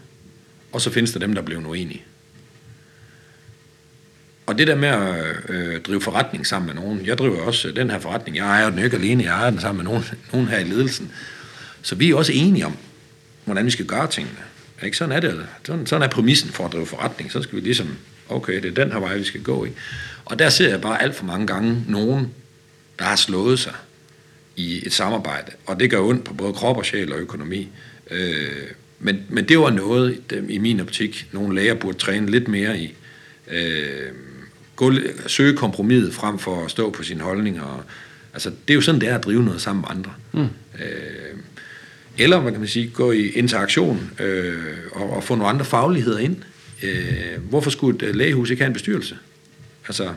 Og 0.72 0.80
så 0.80 0.90
findes 0.90 1.12
der 1.12 1.18
dem, 1.18 1.34
der 1.34 1.42
bliver 1.42 1.66
uenige. 1.66 2.02
Og 4.46 4.58
det 4.58 4.66
der 4.66 4.74
med 4.74 4.88
at 4.88 5.36
øh, 5.48 5.80
drive 5.80 6.00
forretning 6.00 6.46
sammen 6.46 6.66
med 6.66 6.82
nogen, 6.82 7.06
jeg 7.06 7.18
driver 7.18 7.40
også 7.40 7.68
øh, 7.68 7.76
den 7.76 7.90
her 7.90 7.98
forretning, 7.98 8.36
jeg 8.36 8.46
ejer 8.46 8.70
den 8.70 8.78
ikke 8.78 8.96
alene, 8.96 9.24
jeg 9.24 9.32
ejer 9.32 9.50
den 9.50 9.60
sammen 9.60 9.84
med 9.84 9.92
nogen, 9.92 10.04
nogen 10.32 10.48
her 10.48 10.58
i 10.58 10.64
ledelsen. 10.64 11.12
Så 11.82 11.94
vi 11.94 12.10
er 12.10 12.16
også 12.16 12.32
enige 12.32 12.66
om, 12.66 12.76
hvordan 13.44 13.66
vi 13.66 13.70
skal 13.70 13.86
gøre 13.86 14.10
tingene. 14.10 14.38
Ikke? 14.82 14.96
Sådan 14.96 15.16
er 15.16 15.20
det. 15.20 15.46
Sådan, 15.64 15.86
sådan 15.86 16.02
er 16.02 16.12
præmissen 16.12 16.50
for 16.50 16.64
at 16.66 16.72
drive 16.72 16.86
forretning. 16.86 17.32
Så 17.32 17.42
skal 17.42 17.56
vi 17.56 17.60
ligesom, 17.60 17.96
okay, 18.28 18.62
det 18.62 18.64
er 18.78 18.84
den 18.84 18.92
her 18.92 18.98
vej, 18.98 19.16
vi 19.16 19.24
skal 19.24 19.42
gå 19.42 19.64
i. 19.64 19.68
Og 20.24 20.38
der 20.38 20.48
ser 20.48 20.68
jeg 20.68 20.80
bare 20.80 21.02
alt 21.02 21.14
for 21.14 21.24
mange 21.24 21.46
gange 21.46 21.84
nogen, 21.88 22.32
der 22.98 23.04
har 23.04 23.16
slået 23.16 23.58
sig 23.58 23.74
i 24.56 24.86
et 24.86 24.92
samarbejde. 24.92 25.52
Og 25.66 25.80
det 25.80 25.90
gør 25.90 26.00
ondt 26.00 26.24
på 26.24 26.34
både 26.34 26.52
krop 26.52 26.76
og 26.76 26.86
sjæl 26.86 27.12
og 27.12 27.18
økonomi. 27.18 27.68
Øh, 28.10 28.46
men, 28.98 29.22
men 29.28 29.48
det 29.48 29.58
var 29.58 29.70
noget, 29.70 30.20
i 30.48 30.58
min 30.58 30.80
optik, 30.80 31.28
nogle 31.32 31.54
læger 31.54 31.74
burde 31.74 31.98
træne 31.98 32.30
lidt 32.30 32.48
mere 32.48 32.78
i. 32.78 32.94
Øh, 33.50 34.12
gå, 34.76 34.92
søge 35.26 35.56
kompromiset 35.56 36.14
frem 36.14 36.38
for 36.38 36.64
at 36.64 36.70
stå 36.70 36.90
på 36.90 37.02
sin 37.02 37.20
holdning. 37.20 37.62
Og, 37.62 37.82
altså, 38.32 38.50
det 38.50 38.70
er 38.70 38.74
jo 38.74 38.80
sådan, 38.80 39.00
det 39.00 39.08
er 39.08 39.18
at 39.18 39.24
drive 39.24 39.42
noget 39.42 39.60
sammen 39.60 39.80
med 39.80 39.88
andre. 39.90 40.12
Mm. 40.32 40.48
Øh, 40.84 41.33
eller, 42.18 42.42
man 42.42 42.52
kan 42.52 42.60
man 42.60 42.68
sige, 42.68 42.88
gå 42.88 43.12
i 43.12 43.28
interaktion 43.28 44.10
øh, 44.20 44.62
og, 44.92 45.10
og 45.10 45.24
få 45.24 45.34
nogle 45.34 45.50
andre 45.50 45.64
fagligheder 45.64 46.18
ind. 46.18 46.36
Øh, 46.82 47.42
hvorfor 47.48 47.70
skulle 47.70 47.96
et 47.96 48.02
øh, 48.02 48.14
lægehus 48.14 48.50
ikke 48.50 48.62
have 48.62 48.68
en 48.68 48.72
bestyrelse? 48.72 49.16
Altså, 49.88 50.14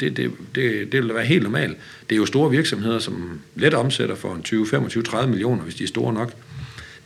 det, 0.00 0.16
det, 0.16 0.32
det, 0.54 0.92
det 0.92 1.02
vil 1.02 1.14
være 1.14 1.24
helt 1.24 1.42
normalt. 1.42 1.76
Det 2.10 2.14
er 2.14 2.18
jo 2.18 2.26
store 2.26 2.50
virksomheder, 2.50 2.98
som 2.98 3.40
let 3.54 3.74
omsætter 3.74 4.14
for 4.14 4.34
en 4.34 4.42
20, 4.42 4.66
25, 4.66 5.02
30 5.02 5.30
millioner, 5.30 5.62
hvis 5.62 5.74
de 5.74 5.84
er 5.84 5.88
store 5.88 6.14
nok. 6.14 6.32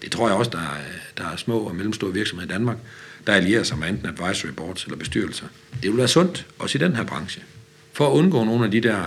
Det 0.03 0.13
tror 0.13 0.29
jeg 0.29 0.37
også, 0.37 0.51
der 0.51 0.59
er, 0.59 0.83
der 1.19 1.25
er 1.25 1.37
små 1.37 1.59
og 1.59 1.77
mellemstore 1.77 2.13
virksomheder 2.13 2.51
i 2.51 2.53
Danmark, 2.53 2.77
der 3.27 3.33
allierer 3.33 3.63
sig 3.63 3.79
med 3.79 3.89
enten 3.89 4.09
advisory 4.09 4.51
boards 4.51 4.85
eller 4.85 4.97
bestyrelser. 4.97 5.47
Det 5.83 5.91
vil 5.91 5.99
være 5.99 6.09
sundt, 6.09 6.47
også 6.59 6.79
i 6.79 6.81
den 6.81 6.97
her 6.97 7.05
branche, 7.05 7.43
for 7.93 8.07
at 8.07 8.13
undgå 8.13 8.45
nogle 8.45 8.65
af 8.65 8.71
de 8.71 8.81
der 8.81 9.05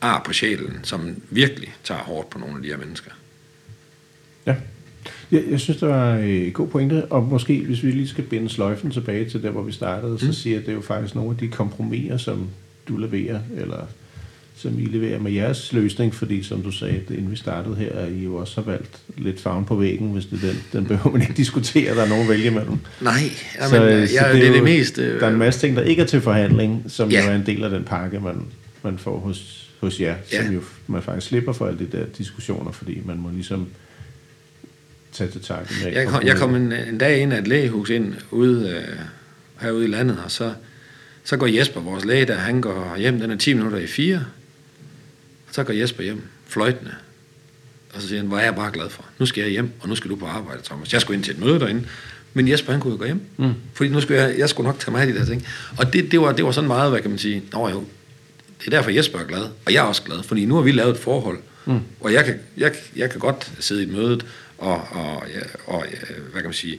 ar 0.00 0.22
på 0.26 0.32
sjælen, 0.32 0.80
som 0.82 1.16
virkelig 1.30 1.74
tager 1.84 2.00
hårdt 2.00 2.30
på 2.30 2.38
nogle 2.38 2.56
af 2.56 2.62
de 2.62 2.68
her 2.68 2.76
mennesker. 2.76 3.10
Ja, 4.46 4.54
jeg, 5.30 5.42
jeg 5.50 5.60
synes, 5.60 5.80
det 5.80 5.88
var 5.88 6.14
en 6.14 6.52
god 6.52 6.68
pointe, 6.68 7.04
og 7.04 7.22
måske 7.22 7.64
hvis 7.64 7.82
vi 7.82 7.90
lige 7.90 8.08
skal 8.08 8.24
binde 8.24 8.48
sløjfen 8.48 8.90
tilbage 8.90 9.30
til 9.30 9.42
der, 9.42 9.50
hvor 9.50 9.62
vi 9.62 9.72
startede, 9.72 10.12
mm. 10.12 10.18
så 10.18 10.32
siger 10.32 10.54
jeg, 10.54 10.60
at 10.60 10.66
det 10.66 10.72
er 10.72 10.76
jo 10.76 10.82
faktisk 10.82 11.14
nogle 11.14 11.30
af 11.30 11.36
de 11.36 11.48
kompromiser, 11.48 12.16
som 12.16 12.48
du 12.88 12.96
leverer, 12.96 13.40
eller 13.56 13.86
som 14.56 14.78
I 14.78 14.84
leverer 14.84 15.18
med 15.18 15.32
jeres 15.32 15.72
løsning, 15.72 16.14
fordi 16.14 16.42
som 16.42 16.62
du 16.62 16.70
sagde, 16.70 17.00
det, 17.08 17.16
inden 17.16 17.30
vi 17.30 17.36
startede 17.36 17.76
her, 17.76 17.92
at 17.92 18.12
I 18.12 18.24
jo 18.24 18.36
også 18.36 18.60
har 18.60 18.70
valgt 18.70 18.98
lidt 19.18 19.40
farven 19.40 19.64
på 19.64 19.76
væggen, 19.76 20.12
hvis 20.12 20.26
det 20.26 20.44
er 20.44 20.46
den, 20.46 20.62
den 20.72 20.86
behøver 20.86 21.12
man 21.12 21.20
ikke 21.20 21.34
diskutere, 21.34 21.94
der 21.94 22.02
er 22.02 22.08
nogen 22.08 22.28
vælge 22.28 22.50
mellem. 22.50 22.78
Nej, 23.00 23.12
jamen, 23.58 23.70
så, 23.70 23.82
jeg, 23.82 24.08
så 24.08 24.26
det, 24.32 24.34
det 24.34 24.48
er 24.48 24.52
det 24.52 24.62
mest... 24.62 24.98
Øh... 24.98 25.20
Der 25.20 25.26
er 25.26 25.30
en 25.30 25.38
masse 25.38 25.60
ting, 25.60 25.76
der 25.76 25.82
ikke 25.82 26.02
er 26.02 26.06
til 26.06 26.20
forhandling, 26.20 26.84
som 26.88 27.10
ja. 27.10 27.24
jo 27.24 27.30
er 27.30 27.34
en 27.34 27.46
del 27.46 27.64
af 27.64 27.70
den 27.70 27.84
pakke, 27.84 28.20
man, 28.20 28.42
man 28.82 28.98
får 28.98 29.18
hos, 29.18 29.70
hos 29.80 30.00
jer, 30.00 30.14
ja. 30.32 30.44
som 30.44 30.54
jo 30.54 30.60
man 30.86 31.02
faktisk 31.02 31.26
slipper 31.26 31.52
for 31.52 31.66
alle 31.66 31.78
de 31.78 31.98
der 31.98 32.04
diskussioner, 32.18 32.72
fordi 32.72 33.00
man 33.04 33.18
må 33.18 33.30
ligesom 33.34 33.66
tage 35.12 35.30
til 35.30 35.42
takke 35.42 35.74
med. 35.84 35.92
Jeg 35.92 36.06
kom, 36.06 36.26
jeg 36.26 36.36
kom 36.36 36.54
en, 36.54 36.72
en 36.72 36.98
dag 36.98 37.18
ind 37.18 37.32
af 37.32 37.38
et 37.38 37.48
lægehus 37.48 37.90
ind 37.90 38.14
ude, 38.30 38.68
øh, 38.68 38.98
herude 39.60 39.84
i 39.84 39.88
landet, 39.88 40.18
og 40.24 40.30
så, 40.30 40.52
så 41.24 41.36
går 41.36 41.46
Jesper, 41.46 41.80
vores 41.80 42.04
læge, 42.04 42.26
der 42.26 42.34
han 42.34 42.60
går 42.60 42.96
hjem, 42.98 43.20
den 43.20 43.30
er 43.30 43.36
10 43.36 43.54
minutter 43.54 43.78
i 43.78 43.86
fire, 43.86 44.24
så 45.50 45.64
går 45.64 45.72
Jesper 45.72 46.02
hjem, 46.02 46.22
fløjtende. 46.46 46.94
Og 47.94 48.02
så 48.02 48.08
siger 48.08 48.20
han, 48.20 48.28
hvor 48.28 48.38
er 48.38 48.44
jeg 48.44 48.54
bare 48.54 48.72
glad 48.72 48.90
for. 48.90 49.04
Nu 49.18 49.26
skal 49.26 49.42
jeg 49.42 49.50
hjem, 49.50 49.70
og 49.80 49.88
nu 49.88 49.94
skal 49.94 50.10
du 50.10 50.16
på 50.16 50.26
arbejde, 50.26 50.62
Thomas. 50.64 50.92
Jeg 50.92 51.00
skulle 51.00 51.16
ind 51.16 51.24
til 51.24 51.34
et 51.34 51.40
møde 51.40 51.60
derinde. 51.60 51.86
Men 52.34 52.48
Jesper, 52.48 52.72
han 52.72 52.80
kunne 52.80 52.92
jo 52.92 52.98
gå 52.98 53.04
hjem. 53.04 53.20
Mm. 53.36 53.54
Fordi 53.74 53.90
nu 53.90 54.00
skulle 54.00 54.22
jeg, 54.22 54.38
jeg 54.38 54.48
skulle 54.48 54.66
nok 54.66 54.78
tage 54.78 54.92
mig 54.92 55.00
af 55.00 55.06
de 55.06 55.18
der 55.18 55.24
ting. 55.24 55.46
Og 55.78 55.92
det, 55.92 56.12
det, 56.12 56.20
var, 56.20 56.32
det 56.32 56.44
var 56.44 56.52
sådan 56.52 56.68
meget, 56.68 56.90
hvad 56.90 57.00
kan 57.00 57.10
man 57.10 57.18
sige, 57.18 57.42
Nå 57.52 57.68
jo, 57.68 57.84
det 58.60 58.66
er 58.66 58.70
derfor 58.70 58.90
Jesper 58.90 59.18
er 59.18 59.24
glad, 59.24 59.42
og 59.66 59.72
jeg 59.72 59.78
er 59.84 59.88
også 59.88 60.02
glad, 60.02 60.22
fordi 60.22 60.44
nu 60.44 60.54
har 60.54 60.62
vi 60.62 60.72
lavet 60.72 60.90
et 60.90 60.98
forhold, 60.98 61.38
mm. 61.66 61.80
og 62.00 62.12
jeg 62.12 62.24
kan, 62.24 62.34
jeg, 62.56 62.72
jeg 62.96 63.10
kan 63.10 63.20
godt 63.20 63.52
sidde 63.58 63.82
i 63.82 63.86
et 63.86 63.92
møde 63.92 64.20
og, 64.60 64.88
og, 64.90 65.22
og, 65.66 65.84
øh, 65.92 66.32
hvad 66.32 66.42
kan 66.42 66.44
man 66.44 66.52
sige, 66.52 66.78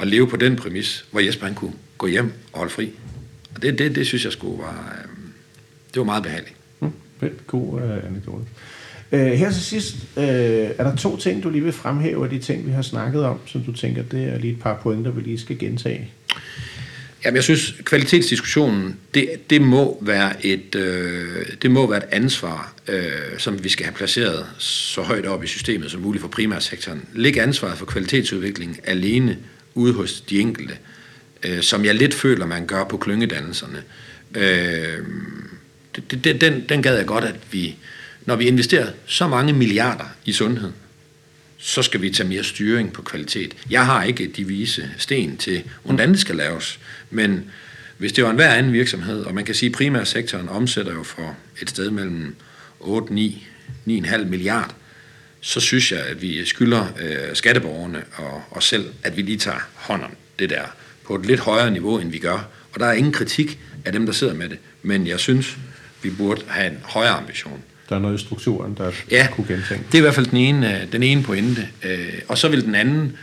at 0.00 0.06
leve 0.06 0.28
på 0.28 0.36
den 0.36 0.56
præmis, 0.56 1.04
hvor 1.10 1.20
Jesper 1.20 1.46
han 1.46 1.54
kunne 1.54 1.72
gå 1.98 2.06
hjem 2.06 2.32
og 2.52 2.58
holde 2.58 2.72
fri. 2.72 2.92
Og 3.54 3.62
det, 3.62 3.78
det, 3.78 3.94
det 3.94 4.06
synes 4.06 4.24
jeg 4.24 4.32
skulle 4.32 4.62
var, 4.62 4.98
øh, 4.98 5.10
det 5.94 6.00
var 6.00 6.04
meget 6.04 6.22
behageligt. 6.22 6.54
Mm, 6.80 6.92
fedt, 7.20 7.46
god 7.46 7.74
uh, 7.74 8.06
anekdote. 8.06 8.44
Uh, 9.12 9.18
her 9.18 9.50
til 9.50 9.62
sidst, 9.62 9.96
uh, 10.16 10.22
er 10.22 10.84
der 10.84 10.96
to 10.96 11.16
ting, 11.16 11.42
du 11.42 11.50
lige 11.50 11.64
vil 11.64 11.72
fremhæve 11.72 12.24
af 12.24 12.30
de 12.30 12.38
ting, 12.38 12.66
vi 12.66 12.70
har 12.70 12.82
snakket 12.82 13.24
om, 13.24 13.40
som 13.46 13.60
du 13.60 13.72
tænker, 13.72 14.02
det 14.02 14.24
er 14.24 14.38
lige 14.38 14.52
et 14.52 14.60
par 14.60 14.80
pointer, 14.82 15.10
vi 15.10 15.20
lige 15.20 15.38
skal 15.38 15.58
gentage? 15.58 16.10
Jamen, 17.24 17.36
jeg 17.36 17.44
synes, 17.44 17.74
kvalitetsdiskussionen, 17.84 18.96
det, 19.14 19.50
det, 19.50 19.62
må, 19.62 19.98
være 20.00 20.46
et, 20.46 20.74
øh, 20.74 21.46
det 21.62 21.70
må 21.70 21.90
være 21.90 21.98
et 21.98 22.08
ansvar, 22.10 22.74
øh, 22.88 23.12
som 23.38 23.64
vi 23.64 23.68
skal 23.68 23.84
have 23.84 23.94
placeret 23.94 24.46
så 24.58 25.02
højt 25.02 25.26
op 25.26 25.44
i 25.44 25.46
systemet 25.46 25.90
som 25.90 26.00
muligt 26.00 26.22
for 26.22 26.28
primærsektoren. 26.28 27.04
Læg 27.14 27.38
ansvaret 27.38 27.78
for 27.78 27.86
kvalitetsudvikling 27.86 28.80
alene 28.84 29.38
ude 29.74 29.92
hos 29.92 30.20
de 30.20 30.40
enkelte, 30.40 30.74
øh, 31.42 31.62
som 31.62 31.84
jeg 31.84 31.94
lidt 31.94 32.14
føler, 32.14 32.46
man 32.46 32.66
gør 32.66 32.84
på 32.84 32.96
klyngedannelserne. 32.96 33.82
Øh, 34.34 34.98
det, 35.96 36.24
det, 36.24 36.40
den, 36.40 36.64
den 36.68 36.82
gad 36.82 36.96
jeg 36.96 37.06
godt, 37.06 37.24
at 37.24 37.36
vi, 37.50 37.76
når 38.26 38.36
vi 38.36 38.46
investerer 38.46 38.86
så 39.06 39.28
mange 39.28 39.52
milliarder 39.52 40.04
i 40.24 40.32
sundhed, 40.32 40.70
så 41.60 41.82
skal 41.82 42.02
vi 42.02 42.10
tage 42.10 42.28
mere 42.28 42.44
styring 42.44 42.92
på 42.92 43.02
kvalitet. 43.02 43.56
Jeg 43.70 43.86
har 43.86 44.02
ikke 44.04 44.26
de 44.26 44.46
vise 44.46 44.90
sten 44.98 45.36
til, 45.36 45.62
hvordan 45.82 46.10
det 46.10 46.20
skal 46.20 46.36
laves, 46.36 46.80
men 47.10 47.50
hvis 47.98 48.12
det 48.12 48.24
var 48.24 48.30
en 48.30 48.36
hver 48.36 48.54
anden 48.54 48.72
virksomhed, 48.72 49.22
og 49.22 49.34
man 49.34 49.44
kan 49.44 49.54
sige, 49.54 49.70
at 49.70 49.74
primærsektoren 49.74 50.48
omsætter 50.48 50.92
jo 50.92 51.02
for 51.02 51.36
et 51.62 51.70
sted 51.70 51.90
mellem 51.90 52.34
8, 52.80 53.14
9, 53.14 53.46
9,5 53.88 54.24
milliard, 54.24 54.74
så 55.40 55.60
synes 55.60 55.92
jeg, 55.92 56.00
at 56.00 56.22
vi 56.22 56.44
skylder 56.44 56.86
øh, 57.00 57.36
skatteborgerne 57.36 58.04
og 58.14 58.42
os 58.50 58.64
selv, 58.64 58.84
at 59.02 59.16
vi 59.16 59.22
lige 59.22 59.38
tager 59.38 59.68
hånd 59.74 60.02
om 60.02 60.10
det 60.38 60.50
der 60.50 60.64
på 61.04 61.14
et 61.14 61.26
lidt 61.26 61.40
højere 61.40 61.70
niveau, 61.70 61.98
end 61.98 62.10
vi 62.10 62.18
gør. 62.18 62.48
Og 62.72 62.80
der 62.80 62.86
er 62.86 62.92
ingen 62.92 63.12
kritik 63.12 63.58
af 63.84 63.92
dem, 63.92 64.06
der 64.06 64.12
sidder 64.12 64.34
med 64.34 64.48
det. 64.48 64.58
Men 64.82 65.06
jeg 65.06 65.20
synes, 65.20 65.56
vi 66.02 66.10
burde 66.10 66.42
have 66.48 66.70
en 66.70 66.78
højere 66.82 67.12
ambition. 67.12 67.62
Der 67.90 67.96
er 67.96 68.00
noget 68.00 68.20
i 68.20 68.24
strukturen, 68.24 68.74
der 68.74 68.92
ja, 69.10 69.28
kunne 69.32 69.46
gentænke. 69.46 69.84
det 69.86 69.94
er 69.94 69.98
i 69.98 70.00
hvert 70.00 70.14
fald 70.14 70.26
den 70.26 70.36
ene, 70.36 70.80
øh, 70.80 70.92
den 70.92 71.02
ene 71.02 71.22
pointe. 71.22 71.68
Øh, 71.82 72.12
og 72.28 72.38
så 72.38 72.48
vil 72.48 72.64
den 72.64 72.74
anden, 72.74 73.16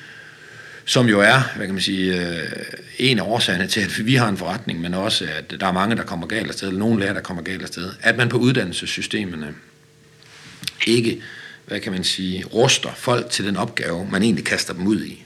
som 0.86 1.08
jo 1.08 1.20
er, 1.20 1.56
hvad 1.56 1.66
kan 1.66 1.74
man 1.74 1.82
sige, 1.82 2.30
øh, 2.30 2.48
en 2.98 3.20
af 3.20 3.24
årsagerne 3.24 3.68
til, 3.68 3.82
at 3.82 4.06
vi 4.06 4.16
har 4.16 4.30
en 4.30 4.38
forretning, 4.38 4.82
men 4.82 4.94
også, 4.94 5.28
at 5.38 5.60
der 5.60 5.68
er 5.68 5.72
mange, 5.72 5.96
der 5.96 6.04
kommer 6.04 6.28
galt 6.28 6.48
afsted, 6.48 6.68
eller 6.68 6.80
nogle 6.80 7.00
lærer, 7.00 7.14
der 7.14 7.22
kommer 7.22 7.44
galt 7.44 7.62
afsted, 7.62 7.92
at 8.02 8.18
man 8.18 8.30
på 8.30 8.38
uddannelsessystemerne 8.38 9.54
ikke, 10.88 11.22
hvad 11.66 11.80
kan 11.80 11.92
man 11.92 12.04
sige, 12.04 12.46
ruster 12.46 12.90
folk 12.96 13.30
til 13.30 13.46
den 13.46 13.58
opgave, 13.58 14.08
man 14.12 14.24
egentlig 14.24 14.46
kaster 14.46 14.74
dem 14.74 14.88
ud 14.88 15.04
i, 15.04 15.24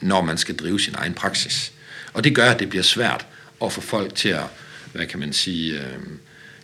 når 0.00 0.22
man 0.22 0.38
skal 0.38 0.56
drive 0.56 0.80
sin 0.80 0.94
egen 0.98 1.14
praksis. 1.14 1.72
Og 2.12 2.24
det 2.24 2.34
gør, 2.34 2.50
at 2.50 2.60
det 2.60 2.68
bliver 2.68 2.82
svært 2.82 3.26
at 3.64 3.72
få 3.72 3.80
folk 3.80 4.14
til 4.14 4.28
at 4.28 4.44
hvad 4.92 5.06
kan 5.06 5.20
man 5.20 5.32
sige, 5.32 5.74
øh, 5.74 5.98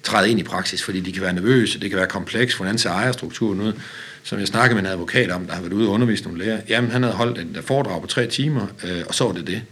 træde 0.06 0.30
ind 0.30 0.40
i 0.40 0.42
praksis, 0.42 0.82
fordi 0.82 1.00
de 1.00 1.12
kan 1.12 1.22
være 1.22 1.32
nervøse, 1.32 1.80
det 1.80 1.90
kan 1.90 1.98
være 1.98 2.06
kompleks, 2.06 2.54
hvordan 2.54 2.78
ser 2.78 2.90
ejerstrukturen 2.90 3.60
ud. 3.60 3.72
Som 4.22 4.38
jeg 4.38 4.46
snakkede 4.46 4.74
med 4.74 4.82
en 4.82 4.92
advokat 4.92 5.30
om, 5.30 5.46
der 5.46 5.54
har 5.54 5.60
været 5.60 5.72
ude 5.72 5.88
og 5.88 5.92
undervise 5.92 6.24
nogle 6.24 6.38
læger. 6.38 6.60
Jamen, 6.68 6.90
han 6.90 7.02
havde 7.02 7.16
holdt 7.16 7.38
et 7.38 7.64
foredrag 7.64 8.00
på 8.00 8.06
tre 8.06 8.26
timer, 8.26 8.66
øh, 8.84 9.02
og 9.08 9.14
så 9.14 9.24
var 9.24 9.32
det 9.32 9.46
det. 9.46 9.62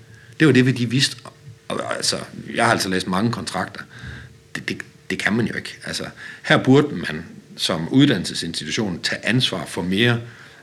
Det 0.40 0.46
var 0.46 0.52
det, 0.52 0.78
de 0.78 0.90
vidste. 0.90 1.16
Og, 1.68 1.96
altså, 1.96 2.16
jeg 2.54 2.64
har 2.64 2.72
altså 2.72 2.88
læst 2.88 3.06
mange 3.06 3.32
kontrakter. 3.32 3.80
Det, 4.54 4.68
det, 4.68 4.76
det 5.10 5.18
kan 5.18 5.32
man 5.32 5.46
jo 5.46 5.54
ikke. 5.54 5.78
Altså, 5.84 6.04
her 6.42 6.62
burde 6.62 6.94
man 6.94 7.24
som 7.56 7.88
uddannelsesinstitution 7.88 9.00
tage 9.02 9.26
ansvar 9.26 9.64
for 9.66 9.82
mere 9.82 10.20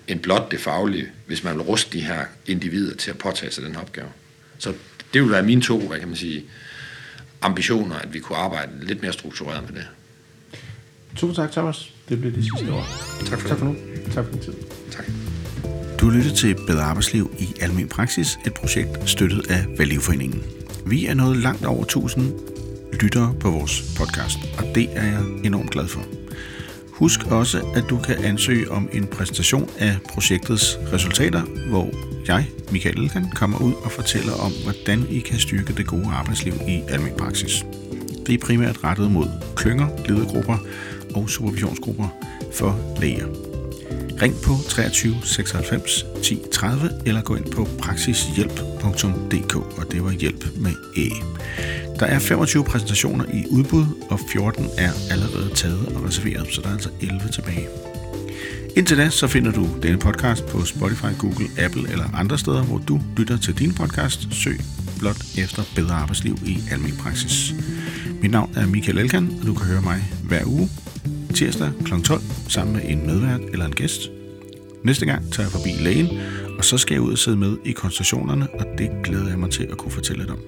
end 0.07 0.19
blot 0.19 0.51
det 0.51 0.59
faglige, 0.59 1.07
hvis 1.25 1.43
man 1.43 1.53
vil 1.53 1.61
ruste 1.61 1.97
de 1.97 2.01
her 2.01 2.25
individer 2.45 2.95
til 2.95 3.11
at 3.11 3.17
påtage 3.17 3.51
sig 3.51 3.63
den 3.63 3.75
opgave. 3.75 4.07
Så 4.57 4.73
det 5.13 5.21
vil 5.21 5.31
være 5.31 5.43
mine 5.43 5.61
to, 5.61 5.87
hvad 5.87 5.99
kan 5.99 6.07
man 6.07 6.17
sige, 6.17 6.43
ambitioner, 7.41 7.95
at 7.95 8.13
vi 8.13 8.19
kunne 8.19 8.37
arbejde 8.37 8.71
lidt 8.81 9.01
mere 9.01 9.13
struktureret 9.13 9.63
med 9.69 9.79
det. 9.79 9.87
Tusind 11.15 11.35
tak, 11.35 11.51
Thomas. 11.51 11.93
Det 12.09 12.19
blev 12.19 12.35
det 12.35 12.43
sidste 12.43 12.73
år. 12.73 12.85
Tak 13.25 13.39
for, 13.39 13.47
tak 13.47 13.57
for 13.57 13.65
nu. 13.65 13.75
Tak 14.13 14.25
for 14.25 14.31
din 14.31 14.41
tid. 14.41 14.53
Tak. 14.91 15.05
Du 16.01 16.09
lytter 16.09 16.35
til 16.35 16.55
Bedre 16.67 16.83
Arbejdsliv 16.83 17.35
i 17.39 17.47
Almen 17.61 17.87
Praksis, 17.87 18.39
et 18.45 18.53
projekt 18.53 19.09
støttet 19.09 19.51
af 19.51 19.65
Valgivforeningen. 19.77 20.43
Vi 20.85 21.05
er 21.05 21.13
nået 21.13 21.37
langt 21.37 21.65
over 21.65 21.83
1000 21.83 22.33
lyttere 23.01 23.35
på 23.39 23.51
vores 23.51 23.83
podcast, 23.97 24.37
og 24.57 24.75
det 24.75 24.89
er 24.95 25.05
jeg 25.05 25.23
enormt 25.43 25.71
glad 25.71 25.87
for. 25.87 26.20
Husk 27.01 27.25
også, 27.31 27.61
at 27.75 27.83
du 27.89 27.97
kan 27.97 28.15
ansøge 28.23 28.71
om 28.71 28.89
en 28.93 29.07
præsentation 29.07 29.69
af 29.79 29.97
projektets 30.13 30.77
resultater, 30.93 31.41
hvor 31.69 31.89
jeg, 32.27 32.47
Michael 32.71 32.99
Elkan, 32.99 33.25
kommer 33.35 33.57
ud 33.61 33.73
og 33.83 33.91
fortæller 33.91 34.33
om, 34.33 34.51
hvordan 34.63 35.07
I 35.09 35.19
kan 35.19 35.39
styrke 35.39 35.73
det 35.73 35.87
gode 35.87 36.07
arbejdsliv 36.07 36.53
i 36.53 36.81
almindelig 36.89 37.17
praksis. 37.17 37.65
Det 38.27 38.33
er 38.33 38.45
primært 38.45 38.83
rettet 38.83 39.11
mod 39.11 39.27
klynger, 39.55 39.87
ledergrupper 40.07 40.57
og 41.15 41.29
supervisionsgrupper 41.29 42.07
for 42.53 42.97
læger. 42.99 43.27
Ring 44.21 44.35
på 44.45 44.51
23 44.69 45.15
96 45.23 46.05
10 46.23 46.41
30 46.51 46.89
eller 47.05 47.21
gå 47.21 47.35
ind 47.35 47.51
på 47.51 47.67
praksishjælp.dk, 47.79 49.55
og 49.55 49.91
det 49.91 50.03
var 50.03 50.11
hjælp 50.11 50.45
med 50.57 50.71
æ. 50.97 51.09
Der 52.01 52.07
er 52.07 52.19
25 52.19 52.63
præsentationer 52.63 53.25
i 53.33 53.45
udbud, 53.49 53.85
og 54.09 54.19
14 54.31 54.65
er 54.77 54.91
allerede 55.11 55.49
taget 55.55 55.87
og 55.95 56.05
reserveret, 56.05 56.47
så 56.51 56.61
der 56.61 56.67
er 56.67 56.73
altså 56.73 56.89
11 57.01 57.19
tilbage. 57.33 57.67
Indtil 58.75 58.97
da, 58.97 59.09
så 59.09 59.27
finder 59.27 59.51
du 59.51 59.67
denne 59.83 59.97
podcast 59.97 60.45
på 60.45 60.65
Spotify, 60.65 61.19
Google, 61.19 61.47
Apple 61.57 61.91
eller 61.91 62.05
andre 62.13 62.37
steder, 62.37 62.63
hvor 62.63 62.77
du 62.77 62.99
lytter 63.17 63.37
til 63.37 63.59
din 63.59 63.73
podcast. 63.73 64.27
Søg 64.31 64.59
blot 64.99 65.23
efter 65.37 65.63
bedre 65.75 65.93
arbejdsliv 65.93 66.37
i 66.45 66.57
almindelig 66.71 67.03
praksis. 67.03 67.55
Mit 68.21 68.31
navn 68.31 68.53
er 68.55 68.65
Michael 68.65 68.97
Elkan, 68.97 69.37
og 69.41 69.47
du 69.47 69.53
kan 69.53 69.65
høre 69.65 69.81
mig 69.81 70.03
hver 70.23 70.45
uge, 70.45 70.69
tirsdag 71.33 71.71
kl. 71.85 71.93
12, 72.03 72.21
sammen 72.47 72.75
med 72.75 72.81
en 72.85 73.07
medvært 73.07 73.41
eller 73.51 73.65
en 73.65 73.75
gæst. 73.75 74.01
Næste 74.83 75.05
gang 75.05 75.31
tager 75.33 75.47
jeg 75.47 75.51
forbi 75.51 75.69
lægen, 75.79 76.19
og 76.57 76.65
så 76.65 76.77
skal 76.77 76.95
jeg 76.95 77.01
ud 77.01 77.11
og 77.11 77.17
sidde 77.17 77.37
med 77.37 77.57
i 77.65 77.71
konstationerne, 77.71 78.47
og 78.53 78.65
det 78.77 78.89
glæder 79.03 79.29
jeg 79.29 79.39
mig 79.39 79.49
til 79.49 79.67
at 79.71 79.77
kunne 79.77 79.91
fortælle 79.91 80.23
dig 80.23 80.31
om. 80.31 80.39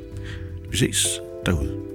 Vi 0.72 0.78
ses 0.78 1.08
derude. 1.44 1.93